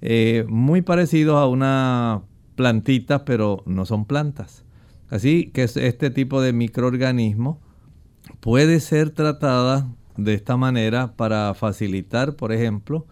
[0.00, 2.22] eh, muy parecidos a una
[2.54, 4.64] plantita, pero no son plantas.
[5.10, 7.60] Así que este tipo de microorganismo
[8.40, 13.06] puede ser tratada de esta manera para facilitar, por ejemplo,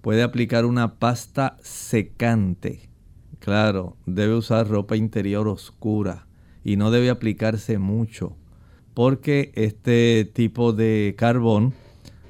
[0.00, 2.91] puede aplicar una pasta secante.
[3.42, 6.28] Claro, debe usar ropa interior oscura
[6.62, 8.36] y no debe aplicarse mucho
[8.94, 11.74] porque este tipo de carbón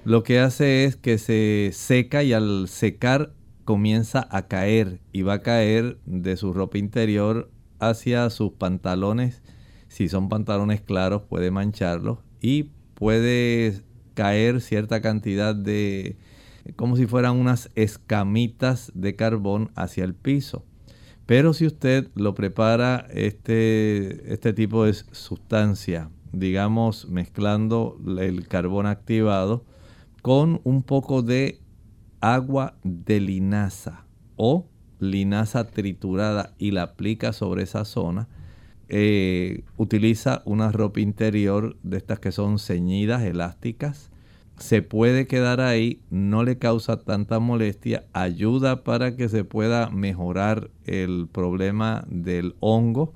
[0.07, 3.35] lo que hace es que se seca y al secar
[3.67, 9.43] comienza a caer y va a caer de su ropa interior hacia sus pantalones.
[9.89, 13.83] Si son pantalones claros puede mancharlos y puede
[14.15, 16.17] caer cierta cantidad de
[16.75, 20.65] como si fueran unas escamitas de carbón hacia el piso.
[21.27, 29.65] Pero si usted lo prepara este, este tipo de sustancia, digamos mezclando el carbón activado
[30.23, 31.61] con un poco de
[32.21, 34.05] agua de linaza
[34.37, 34.67] o
[34.99, 38.29] linaza triturada y la aplica sobre esa zona,
[38.89, 44.12] eh, utiliza una ropa interior de estas que son ceñidas, elásticas,
[44.63, 50.71] se puede quedar ahí, no le causa tanta molestia, ayuda para que se pueda mejorar
[50.85, 53.13] el problema del hongo,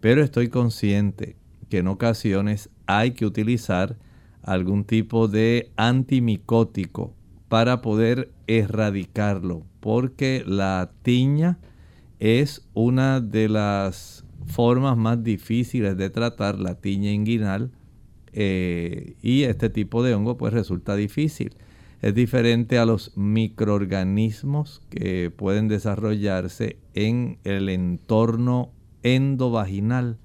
[0.00, 1.36] pero estoy consciente
[1.68, 3.96] que en ocasiones hay que utilizar
[4.42, 7.14] algún tipo de antimicótico
[7.48, 11.60] para poder erradicarlo, porque la tiña
[12.18, 17.70] es una de las formas más difíciles de tratar, la tiña inguinal,
[18.32, 21.56] eh, y este tipo de hongo pues resulta difícil.
[22.02, 28.72] Es diferente a los microorganismos que pueden desarrollarse en el entorno
[29.02, 30.18] endovaginal,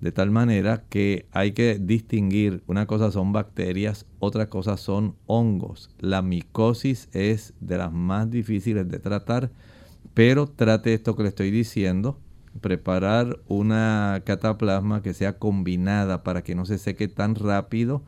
[0.00, 5.88] de tal manera que hay que distinguir, una cosa son bacterias, otra cosa son hongos.
[5.98, 9.50] La micosis es de las más difíciles de tratar,
[10.12, 12.18] pero trate esto que le estoy diciendo,
[12.60, 18.02] preparar una cataplasma que sea combinada para que no se seque tan rápido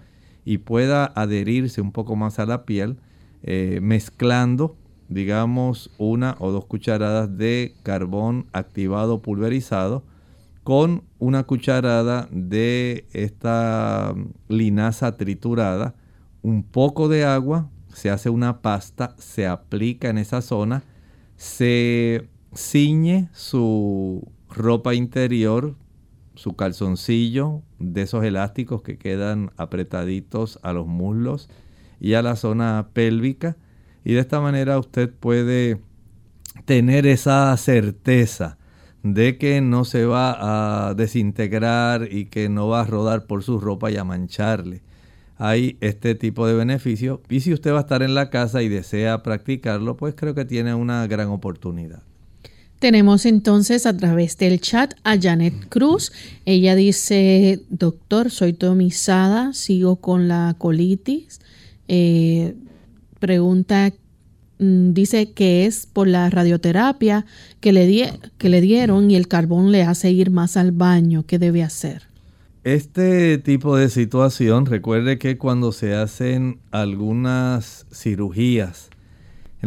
[0.44, 2.98] y pueda adherirse un poco más a la piel,
[3.42, 4.76] eh, mezclando,
[5.08, 10.04] digamos, una o dos cucharadas de carbón activado pulverizado
[10.62, 14.14] con una cucharada de esta
[14.48, 15.94] linaza triturada,
[16.42, 20.82] un poco de agua, se hace una pasta, se aplica en esa zona,
[21.36, 25.76] se ciñe su ropa interior,
[26.34, 31.48] su calzoncillo, de esos elásticos que quedan apretaditos a los muslos
[32.00, 33.56] y a la zona pélvica.
[34.04, 35.80] Y de esta manera usted puede
[36.64, 38.58] tener esa certeza
[39.02, 43.60] de que no se va a desintegrar y que no va a rodar por su
[43.60, 44.82] ropa y a mancharle.
[45.36, 48.70] Hay este tipo de beneficio y si usted va a estar en la casa y
[48.70, 52.02] desea practicarlo, pues creo que tiene una gran oportunidad.
[52.78, 56.12] Tenemos entonces a través del chat a Janet Cruz.
[56.44, 61.40] Ella dice, doctor, soy tomizada, sigo con la colitis.
[61.88, 62.54] Eh,
[63.18, 63.92] pregunta,
[64.58, 67.24] mm, dice que es por la radioterapia
[67.60, 71.24] que le, que le dieron y el carbón le hace ir más al baño.
[71.26, 72.02] ¿Qué debe hacer?
[72.62, 78.90] Este tipo de situación, recuerde que cuando se hacen algunas cirugías,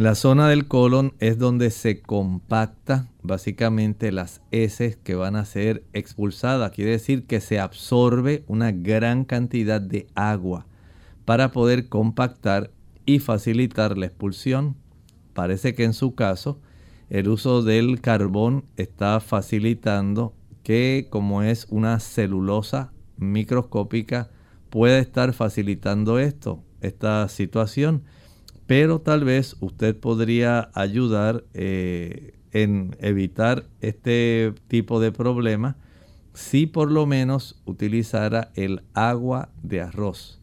[0.00, 5.84] la zona del colon es donde se compacta básicamente las heces que van a ser
[5.92, 6.70] expulsadas.
[6.70, 10.66] Quiere decir que se absorbe una gran cantidad de agua
[11.26, 12.70] para poder compactar
[13.04, 14.74] y facilitar la expulsión.
[15.34, 16.62] Parece que en su caso
[17.10, 20.32] el uso del carbón está facilitando
[20.62, 24.30] que como es una celulosa microscópica
[24.70, 28.04] puede estar facilitando esto, esta situación
[28.70, 35.76] pero tal vez usted podría ayudar eh, en evitar este tipo de problema
[36.34, 40.40] si por lo menos utilizara el agua de arroz.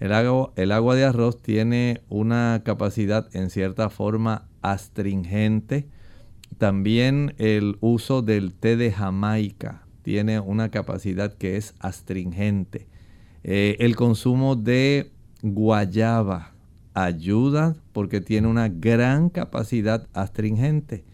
[0.00, 5.88] El agua, el agua de arroz tiene una capacidad en cierta forma astringente.
[6.58, 12.86] También el uso del té de Jamaica tiene una capacidad que es astringente.
[13.44, 15.10] Eh, el consumo de
[15.40, 16.51] guayaba
[16.94, 21.04] ayuda porque tiene una gran capacidad astringente.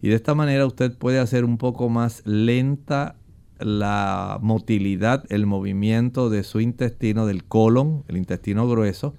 [0.00, 3.16] Y de esta manera usted puede hacer un poco más lenta
[3.58, 9.14] la motilidad, el movimiento de su intestino, del colon, el intestino grueso,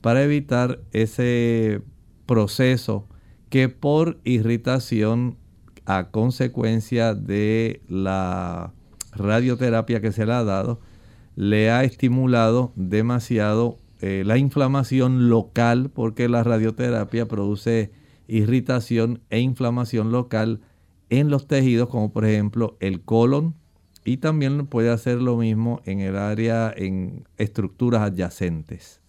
[0.00, 1.82] para evitar ese
[2.26, 3.06] proceso
[3.48, 5.36] que por irritación
[5.84, 8.72] a consecuencia de la
[9.12, 10.80] radioterapia que se le ha dado,
[11.34, 17.92] le ha estimulado demasiado eh, la inflamación local, porque la radioterapia produce
[18.26, 20.60] irritación e inflamación local
[21.08, 23.54] en los tejidos, como por ejemplo el colon,
[24.04, 29.01] y también puede hacer lo mismo en el área, en estructuras adyacentes.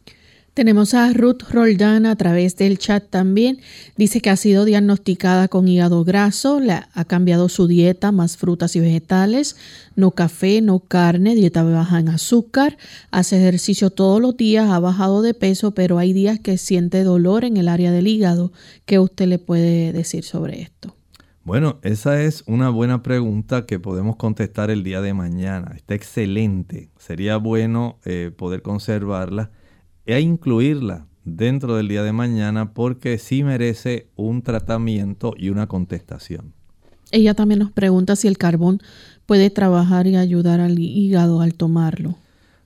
[0.54, 3.58] Tenemos a Ruth Roldán a través del chat también.
[3.97, 6.62] Dice que ha sido diagnosticada con hígado graso,
[6.93, 9.58] ha cambiado su dieta, más frutas y vegetales,
[9.95, 12.78] no café, no carne, dieta baja en azúcar,
[13.10, 17.45] hace ejercicio todos los días, ha bajado de peso, pero hay días que siente dolor
[17.45, 18.51] en el área del hígado.
[18.86, 20.95] ¿Qué usted le puede decir sobre esto?
[21.43, 25.74] Bueno, esa es una buena pregunta que podemos contestar el día de mañana.
[25.76, 26.89] Está excelente.
[26.99, 29.49] Sería bueno eh, poder conservarla
[30.06, 36.54] e incluirla dentro del día de mañana porque sí merece un tratamiento y una contestación.
[37.12, 38.80] Ella también nos pregunta si el carbón
[39.26, 42.16] puede trabajar y ayudar al hígado al tomarlo.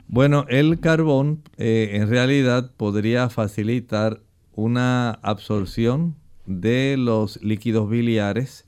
[0.08, 4.22] Bueno, el carbón eh, en realidad podría facilitar
[4.56, 6.16] una absorción
[6.46, 8.66] de los líquidos biliares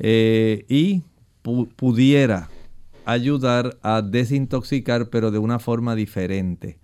[0.00, 1.02] eh, y
[1.76, 2.50] pudiera
[3.04, 6.81] ayudar a desintoxicar, pero de una forma diferente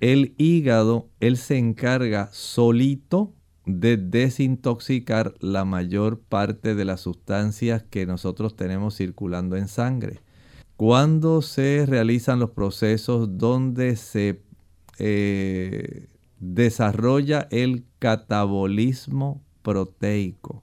[0.00, 3.32] el hígado, él se encarga solito
[3.64, 10.20] de desintoxicar la mayor parte de las sustancias que nosotros tenemos circulando en sangre.
[10.76, 14.42] Cuando se realizan los procesos donde se
[14.98, 20.62] eh, desarrolla el catabolismo proteico,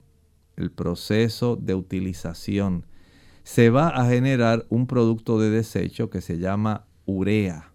[0.56, 2.86] el proceso de utilización,
[3.42, 7.73] se va a generar un producto de desecho que se llama urea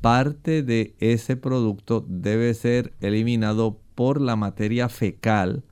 [0.00, 5.64] parte de ese producto debe ser eliminado por la materia fecal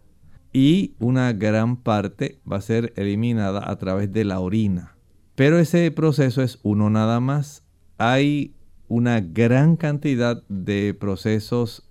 [0.52, 4.96] y una gran parte va a ser eliminada a través de la orina.
[5.34, 7.64] Pero ese proceso es uno nada más.
[7.98, 8.54] Hay
[8.88, 11.82] una gran cantidad de procesos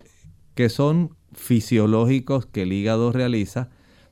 [0.56, 3.70] que son fisiológicos que el hígado realiza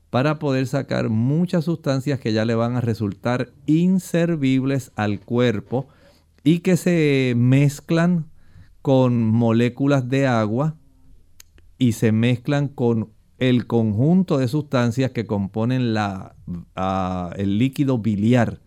[0.10, 5.88] para poder sacar muchas sustancias que ya le van a resultar inservibles al cuerpo
[6.44, 8.28] y que se mezclan
[8.82, 10.76] con moléculas de agua
[11.78, 16.36] y se mezclan con el conjunto de sustancias que componen la,
[17.36, 18.60] el líquido biliar.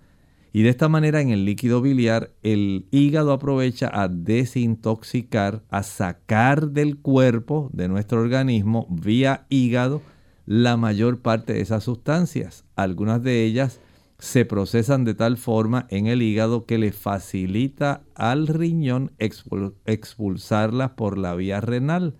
[0.53, 6.71] Y de esta manera en el líquido biliar el hígado aprovecha a desintoxicar, a sacar
[6.71, 10.01] del cuerpo, de nuestro organismo, vía hígado,
[10.47, 12.65] la mayor parte de esas sustancias.
[12.77, 13.81] Algunas de ellas
[14.19, 21.19] se procesan de tal forma en el hígado que le facilita al riñón expulsarlas por
[21.19, 22.17] la vía renal,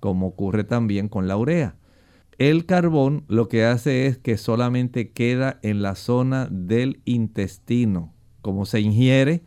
[0.00, 1.76] como ocurre también con la urea.
[2.38, 8.14] El carbón lo que hace es que solamente queda en la zona del intestino.
[8.40, 9.44] Como se ingiere,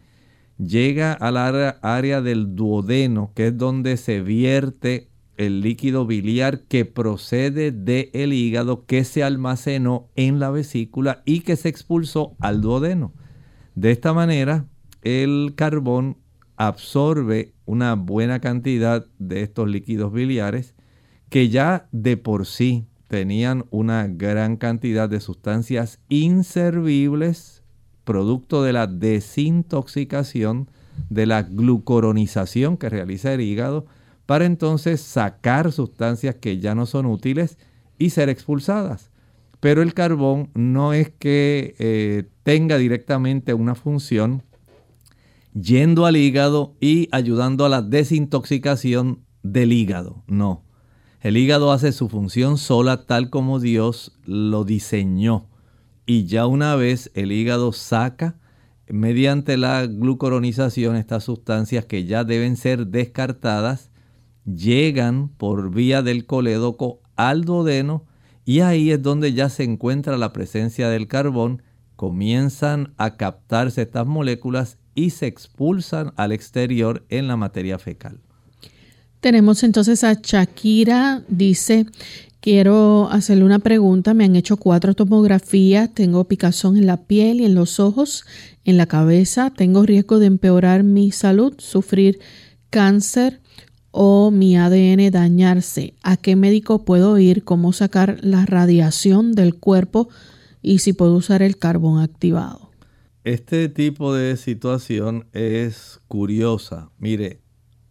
[0.58, 6.86] llega al área, área del duodeno, que es donde se vierte el líquido biliar que
[6.86, 13.14] procede del hígado que se almacenó en la vesícula y que se expulsó al duodeno.
[13.76, 14.66] De esta manera,
[15.02, 16.18] el carbón
[16.58, 20.74] absorbe una buena cantidad de estos líquidos biliares
[21.30, 27.64] que ya de por sí tenían una gran cantidad de sustancias inservibles,
[28.04, 30.70] producto de la desintoxicación,
[31.10, 33.86] de la glucoronización que realiza el hígado,
[34.26, 37.58] para entonces sacar sustancias que ya no son útiles
[37.98, 39.12] y ser expulsadas.
[39.60, 44.44] Pero el carbón no es que eh, tenga directamente una función
[45.60, 50.24] yendo al hígado y ayudando a la desintoxicación del hígado.
[50.28, 50.64] No.
[51.22, 55.48] El hígado hace su función sola tal como Dios lo diseñó.
[56.06, 58.36] Y ya una vez el hígado saca
[58.88, 63.90] mediante la glucoronización estas sustancias que ya deben ser descartadas,
[64.46, 68.06] llegan por vía del colédoco al duodeno
[68.46, 71.64] y ahí es donde ya se encuentra la presencia del carbón,
[71.96, 78.20] comienzan a captarse estas moléculas y se expulsan al exterior en la materia fecal.
[79.20, 81.88] Tenemos entonces a Shakira, dice,
[82.40, 87.46] quiero hacerle una pregunta, me han hecho cuatro tomografías, tengo picazón en la piel y
[87.46, 88.26] en los ojos,
[88.66, 92.20] en la cabeza, tengo riesgo de empeorar mi salud, sufrir
[92.70, 93.42] cáncer
[93.98, 95.94] o mi ADN dañarse.
[96.04, 97.46] ¿A qué médico puedo ir?
[97.46, 100.10] ¿Cómo sacar la radiación del cuerpo?
[100.62, 102.72] Y si puedo usar el carbón activado.
[103.24, 106.90] Este tipo de situación es curiosa.
[107.00, 107.40] Mire,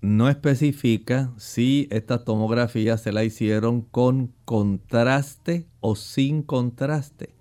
[0.02, 7.34] no especifica si esta tomografía se la hicieron con contraste o sin contraste.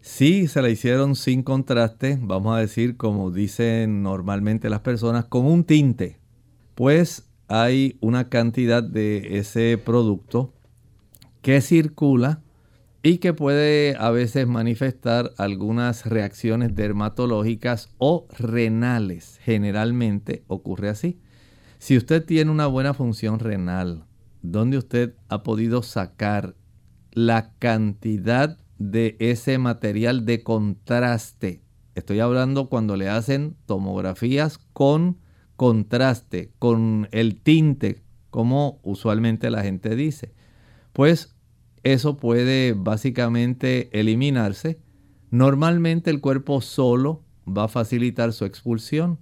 [0.00, 5.46] Si se la hicieron sin contraste, vamos a decir como dicen normalmente las personas, con
[5.46, 6.20] un tinte,
[6.76, 10.54] pues hay una cantidad de ese producto
[11.42, 12.42] que circula
[13.02, 19.38] y que puede a veces manifestar algunas reacciones dermatológicas o renales.
[19.42, 21.20] Generalmente ocurre así.
[21.78, 24.06] Si usted tiene una buena función renal,
[24.40, 26.54] donde usted ha podido sacar
[27.12, 31.62] la cantidad de ese material de contraste,
[31.94, 35.18] estoy hablando cuando le hacen tomografías con
[35.56, 40.32] contraste, con el tinte, como usualmente la gente dice,
[40.92, 41.34] pues
[41.82, 44.78] eso puede básicamente eliminarse.
[45.30, 49.18] Normalmente el cuerpo solo va a facilitar su expulsión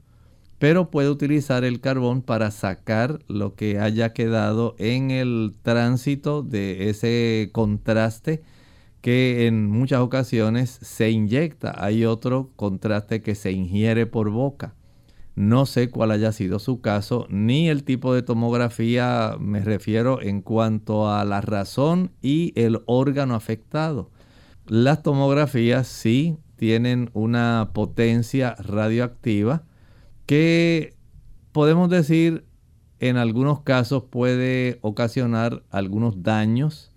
[0.62, 6.88] pero puede utilizar el carbón para sacar lo que haya quedado en el tránsito de
[6.88, 8.44] ese contraste
[9.00, 11.74] que en muchas ocasiones se inyecta.
[11.84, 14.76] Hay otro contraste que se ingiere por boca.
[15.34, 20.42] No sé cuál haya sido su caso, ni el tipo de tomografía me refiero en
[20.42, 24.10] cuanto a la razón y el órgano afectado.
[24.66, 29.64] Las tomografías sí tienen una potencia radioactiva,
[30.26, 30.94] que
[31.52, 32.44] podemos decir
[33.00, 36.92] en algunos casos puede ocasionar algunos daños,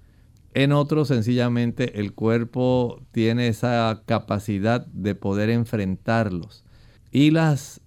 [0.53, 6.63] en otros sencillamente el cuerpo tiene esa capacidad de poder enfrentarlos.
[7.11, 7.81] Y las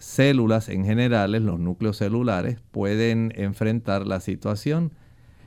[0.00, 4.92] células en general, los núcleos celulares, pueden enfrentar la situación.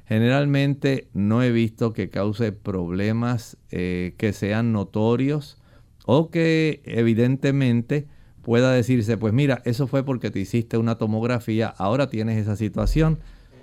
[0.05, 5.57] Generalmente no he visto que cause problemas eh, que sean notorios
[6.05, 8.07] o que evidentemente
[8.41, 13.19] pueda decirse, pues mira, eso fue porque te hiciste una tomografía, ahora tienes esa situación.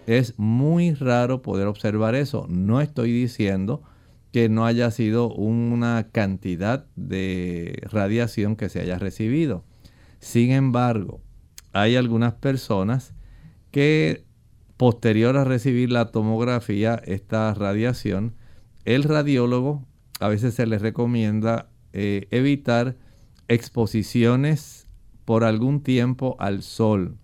[0.07, 2.47] Es muy raro poder observar eso.
[2.49, 3.83] No estoy diciendo
[4.33, 9.65] que no haya sido una cantidad de radiación que se haya recibido.
[10.21, 11.21] Sin embargo,
[11.73, 13.15] hay algunas personas
[13.71, 14.25] que
[14.77, 18.35] posterior a recibir la tomografía, esta radiación,
[18.85, 19.85] el radiólogo
[20.21, 22.97] a veces se les recomienda eh, evitar
[23.49, 24.87] exposiciones
[25.25, 27.17] por algún tiempo al sol.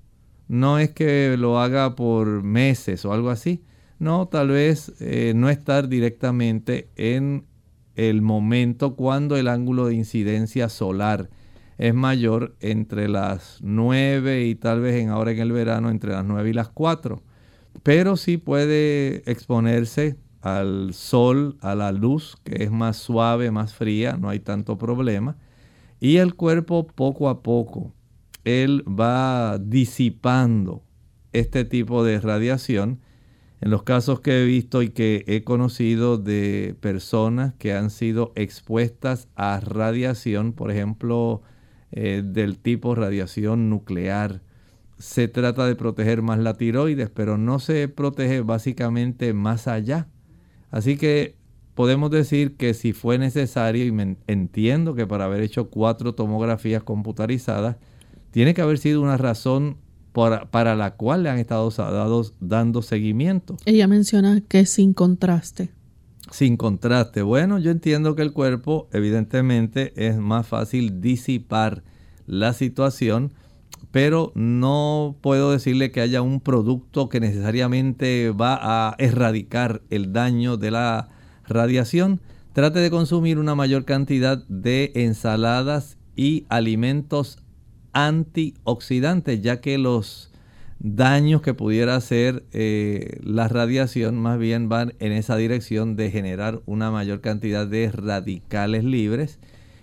[0.49, 3.63] No es que lo haga por meses o algo así.
[3.99, 7.47] No, tal vez eh, no estar directamente en
[7.95, 11.31] el momento cuando el ángulo de incidencia solar
[11.79, 16.25] es mayor entre las 9 y tal vez en ahora en el verano entre las
[16.25, 17.23] 9 y las 4.
[17.83, 24.17] Pero sí puede exponerse al sol, a la luz, que es más suave, más fría,
[24.17, 25.37] no hay tanto problema.
[26.01, 27.93] Y el cuerpo poco a poco,
[28.45, 30.83] él va disipando
[31.33, 33.01] este tipo de radiación.
[33.61, 38.33] En los casos que he visto y que he conocido de personas que han sido
[38.37, 41.43] expuestas a radiación, por ejemplo,
[41.93, 44.43] eh, del tipo radiación nuclear,
[44.99, 50.09] se trata de proteger más la tiroides, pero no se protege básicamente más allá.
[50.71, 51.37] Así que
[51.75, 57.77] podemos decir que si fue necesario, y entiendo que para haber hecho cuatro tomografías computarizadas,
[58.31, 59.79] tiene que haber sido una razón
[60.13, 61.71] para la cual le han estado
[62.41, 63.57] dando seguimiento.
[63.67, 65.76] Ella menciona que sin contraste.
[66.31, 67.23] Sin contraste.
[67.23, 71.85] Bueno, yo entiendo que el cuerpo evidentemente es más fácil disipar
[72.27, 73.33] la situación,
[73.93, 80.57] pero no puedo decirle que haya un producto que necesariamente va a erradicar el daño
[80.57, 81.09] de la
[81.47, 82.21] radiación.
[82.53, 87.39] Trate de consumir una mayor cantidad de ensaladas y alimentos
[87.93, 90.33] antioxidantes, ya que los
[90.79, 96.61] daños que pudiera hacer eh, la radiación más bien van en esa dirección de generar
[96.67, 99.39] una mayor cantidad de radicales libres.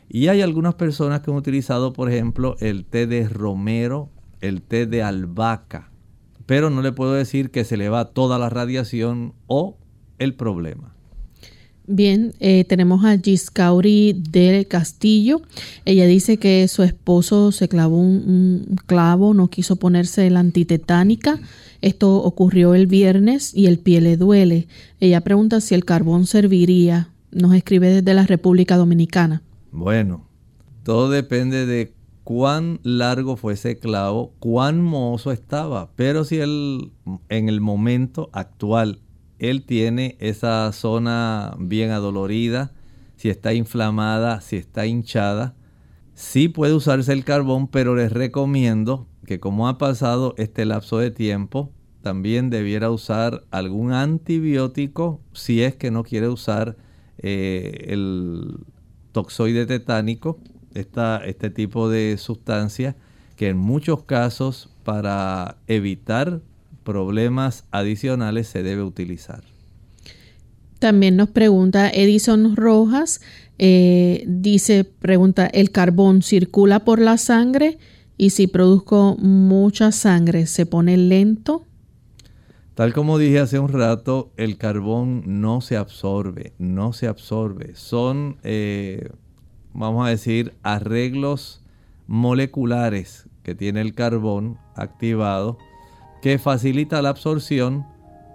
[0.09, 4.09] Y hay algunas personas que han utilizado, por ejemplo, el té de romero,
[4.41, 5.89] el té de albahaca,
[6.45, 9.77] pero no le puedo decir que se le va toda la radiación o
[10.19, 10.92] el problema.
[11.85, 15.41] Bien, eh, tenemos a Giscauri del Castillo.
[15.83, 21.39] Ella dice que su esposo se clavó un, clavo, no quiso ponerse la antitetánica.
[21.81, 24.67] Esto ocurrió el viernes y el pie le duele.
[25.01, 27.09] Ella pregunta si el carbón serviría.
[27.31, 29.41] Nos escribe desde la República Dominicana.
[29.71, 30.25] Bueno,
[30.83, 35.89] todo depende de cuán largo fue ese clavo, cuán mozo estaba.
[35.97, 36.91] Pero si él
[37.27, 38.99] en el momento actual
[39.49, 42.71] él tiene esa zona bien adolorida,
[43.17, 45.55] si está inflamada, si está hinchada.
[46.13, 51.11] Sí puede usarse el carbón, pero les recomiendo que como ha pasado este lapso de
[51.11, 51.71] tiempo,
[52.01, 56.77] también debiera usar algún antibiótico si es que no quiere usar
[57.17, 58.59] eh, el
[59.11, 60.39] toxoide tetánico,
[60.73, 62.95] este tipo de sustancia
[63.35, 66.41] que en muchos casos para evitar
[66.83, 69.43] problemas adicionales se debe utilizar.
[70.79, 73.21] También nos pregunta Edison Rojas,
[73.57, 77.77] eh, dice, pregunta, ¿el carbón circula por la sangre?
[78.17, 81.65] Y si produzco mucha sangre, ¿se pone lento?
[82.75, 87.75] Tal como dije hace un rato, el carbón no se absorbe, no se absorbe.
[87.75, 89.09] Son, eh,
[89.73, 91.61] vamos a decir, arreglos
[92.07, 95.57] moleculares que tiene el carbón activado
[96.23, 97.85] que facilita la absorción,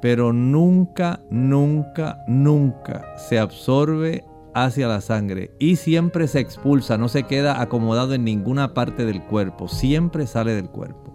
[0.02, 7.22] pero nunca, nunca, nunca se absorbe hacia la sangre y siempre se expulsa, no se
[7.22, 11.14] queda acomodado en ninguna parte del cuerpo, siempre sale del cuerpo.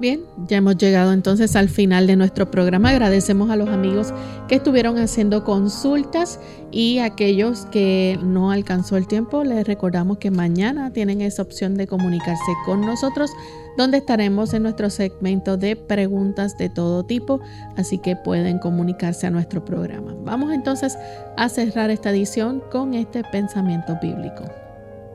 [0.00, 2.90] Bien, ya hemos llegado entonces al final de nuestro programa.
[2.90, 4.12] Agradecemos a los amigos
[4.48, 6.40] que estuvieron haciendo consultas
[6.72, 11.86] y aquellos que no alcanzó el tiempo, les recordamos que mañana tienen esa opción de
[11.86, 13.30] comunicarse con nosotros,
[13.76, 17.40] donde estaremos en nuestro segmento de preguntas de todo tipo,
[17.76, 20.14] así que pueden comunicarse a nuestro programa.
[20.24, 20.96] Vamos entonces
[21.36, 24.44] a cerrar esta edición con este pensamiento bíblico.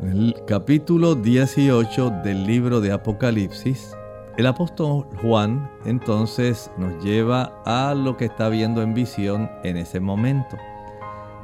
[0.02, 3.96] El capítulo 18 del libro de Apocalipsis
[4.38, 10.00] el apóstol Juan entonces nos lleva a lo que está viendo en visión en ese
[10.00, 10.58] momento.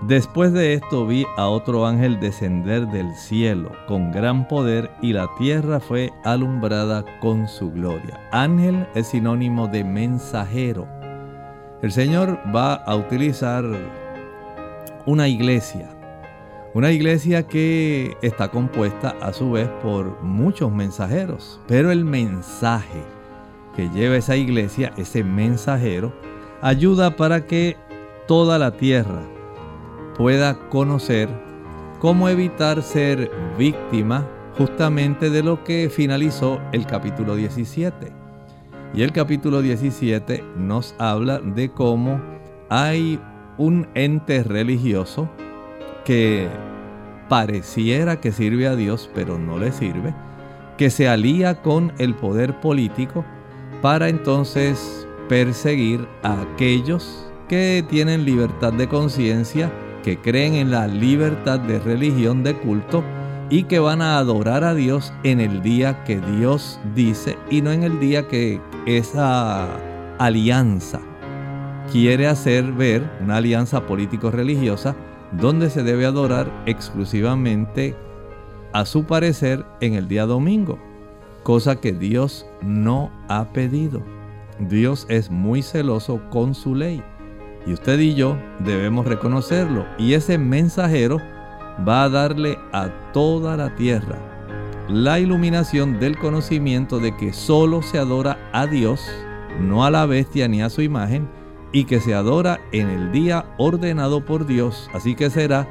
[0.02, 5.30] Después de esto vi a otro ángel descender del cielo con gran poder y la
[5.38, 8.20] tierra fue alumbrada con su gloria.
[8.32, 10.88] Ángel es sinónimo de mensajero.
[11.82, 13.64] El Señor va a utilizar
[15.06, 15.89] una iglesia
[16.76, 23.04] una iglesia que está compuesta a su vez por muchos mensajeros, pero el mensaje
[23.76, 26.12] que lleva esa iglesia, ese mensajero,
[26.64, 27.78] ayuda para que
[28.28, 29.22] toda la tierra
[30.18, 31.30] pueda conocer
[31.99, 38.11] cómo evitar ser víctima justamente de lo que finalizó el capítulo 17.
[38.93, 42.22] Y el capítulo 17 nos habla de cómo
[42.70, 43.20] hay
[43.57, 45.30] un ente religioso
[46.05, 46.47] que
[47.30, 50.14] pareciera que sirve a Dios, pero no le sirve,
[50.78, 53.26] que se alía con el poder político
[53.82, 59.72] para entonces perseguir a aquellos que tienen libertad de conciencia,
[60.04, 63.04] que creen en la libertad de religión, de culto,
[63.49, 67.72] y que van a adorar a Dios en el día que Dios dice y no
[67.72, 69.68] en el día que esa
[70.18, 70.99] alianza
[71.91, 74.95] quiere hacer ver, una alianza político-religiosa,
[75.34, 77.95] donde se debe adorar exclusivamente
[78.72, 80.80] a su parecer en el día domingo,
[81.43, 84.01] cosa que Dios no ha pedido.
[84.60, 87.04] Dios es muy celoso con su ley
[87.66, 91.20] y usted y yo debemos reconocerlo y ese mensajero
[91.88, 94.18] va a darle a toda la tierra
[94.89, 99.01] la iluminación del conocimiento de que solo se adora a Dios,
[99.59, 101.30] no a la bestia ni a su imagen,
[101.72, 104.89] y que se adora en el día ordenado por Dios.
[104.93, 105.68] Así que será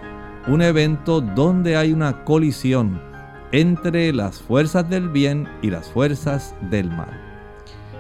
[0.49, 3.01] un evento donde hay una colisión
[3.53, 7.32] entre las fuerzas del bien y las fuerzas del mal.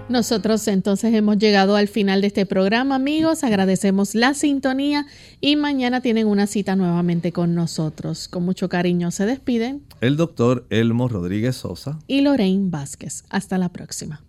[0.08, 3.44] Nosotros entonces hemos llegado al final de este programa, amigos.
[3.44, 5.06] Agradecemos la sintonía
[5.40, 8.28] y mañana tienen una cita nuevamente con nosotros.
[8.28, 13.24] Con mucho cariño se despiden el doctor Elmo Rodríguez Sosa y Lorraine Vázquez.
[13.30, 14.22] Hasta la próxima.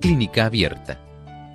[0.00, 1.00] Clínica abierta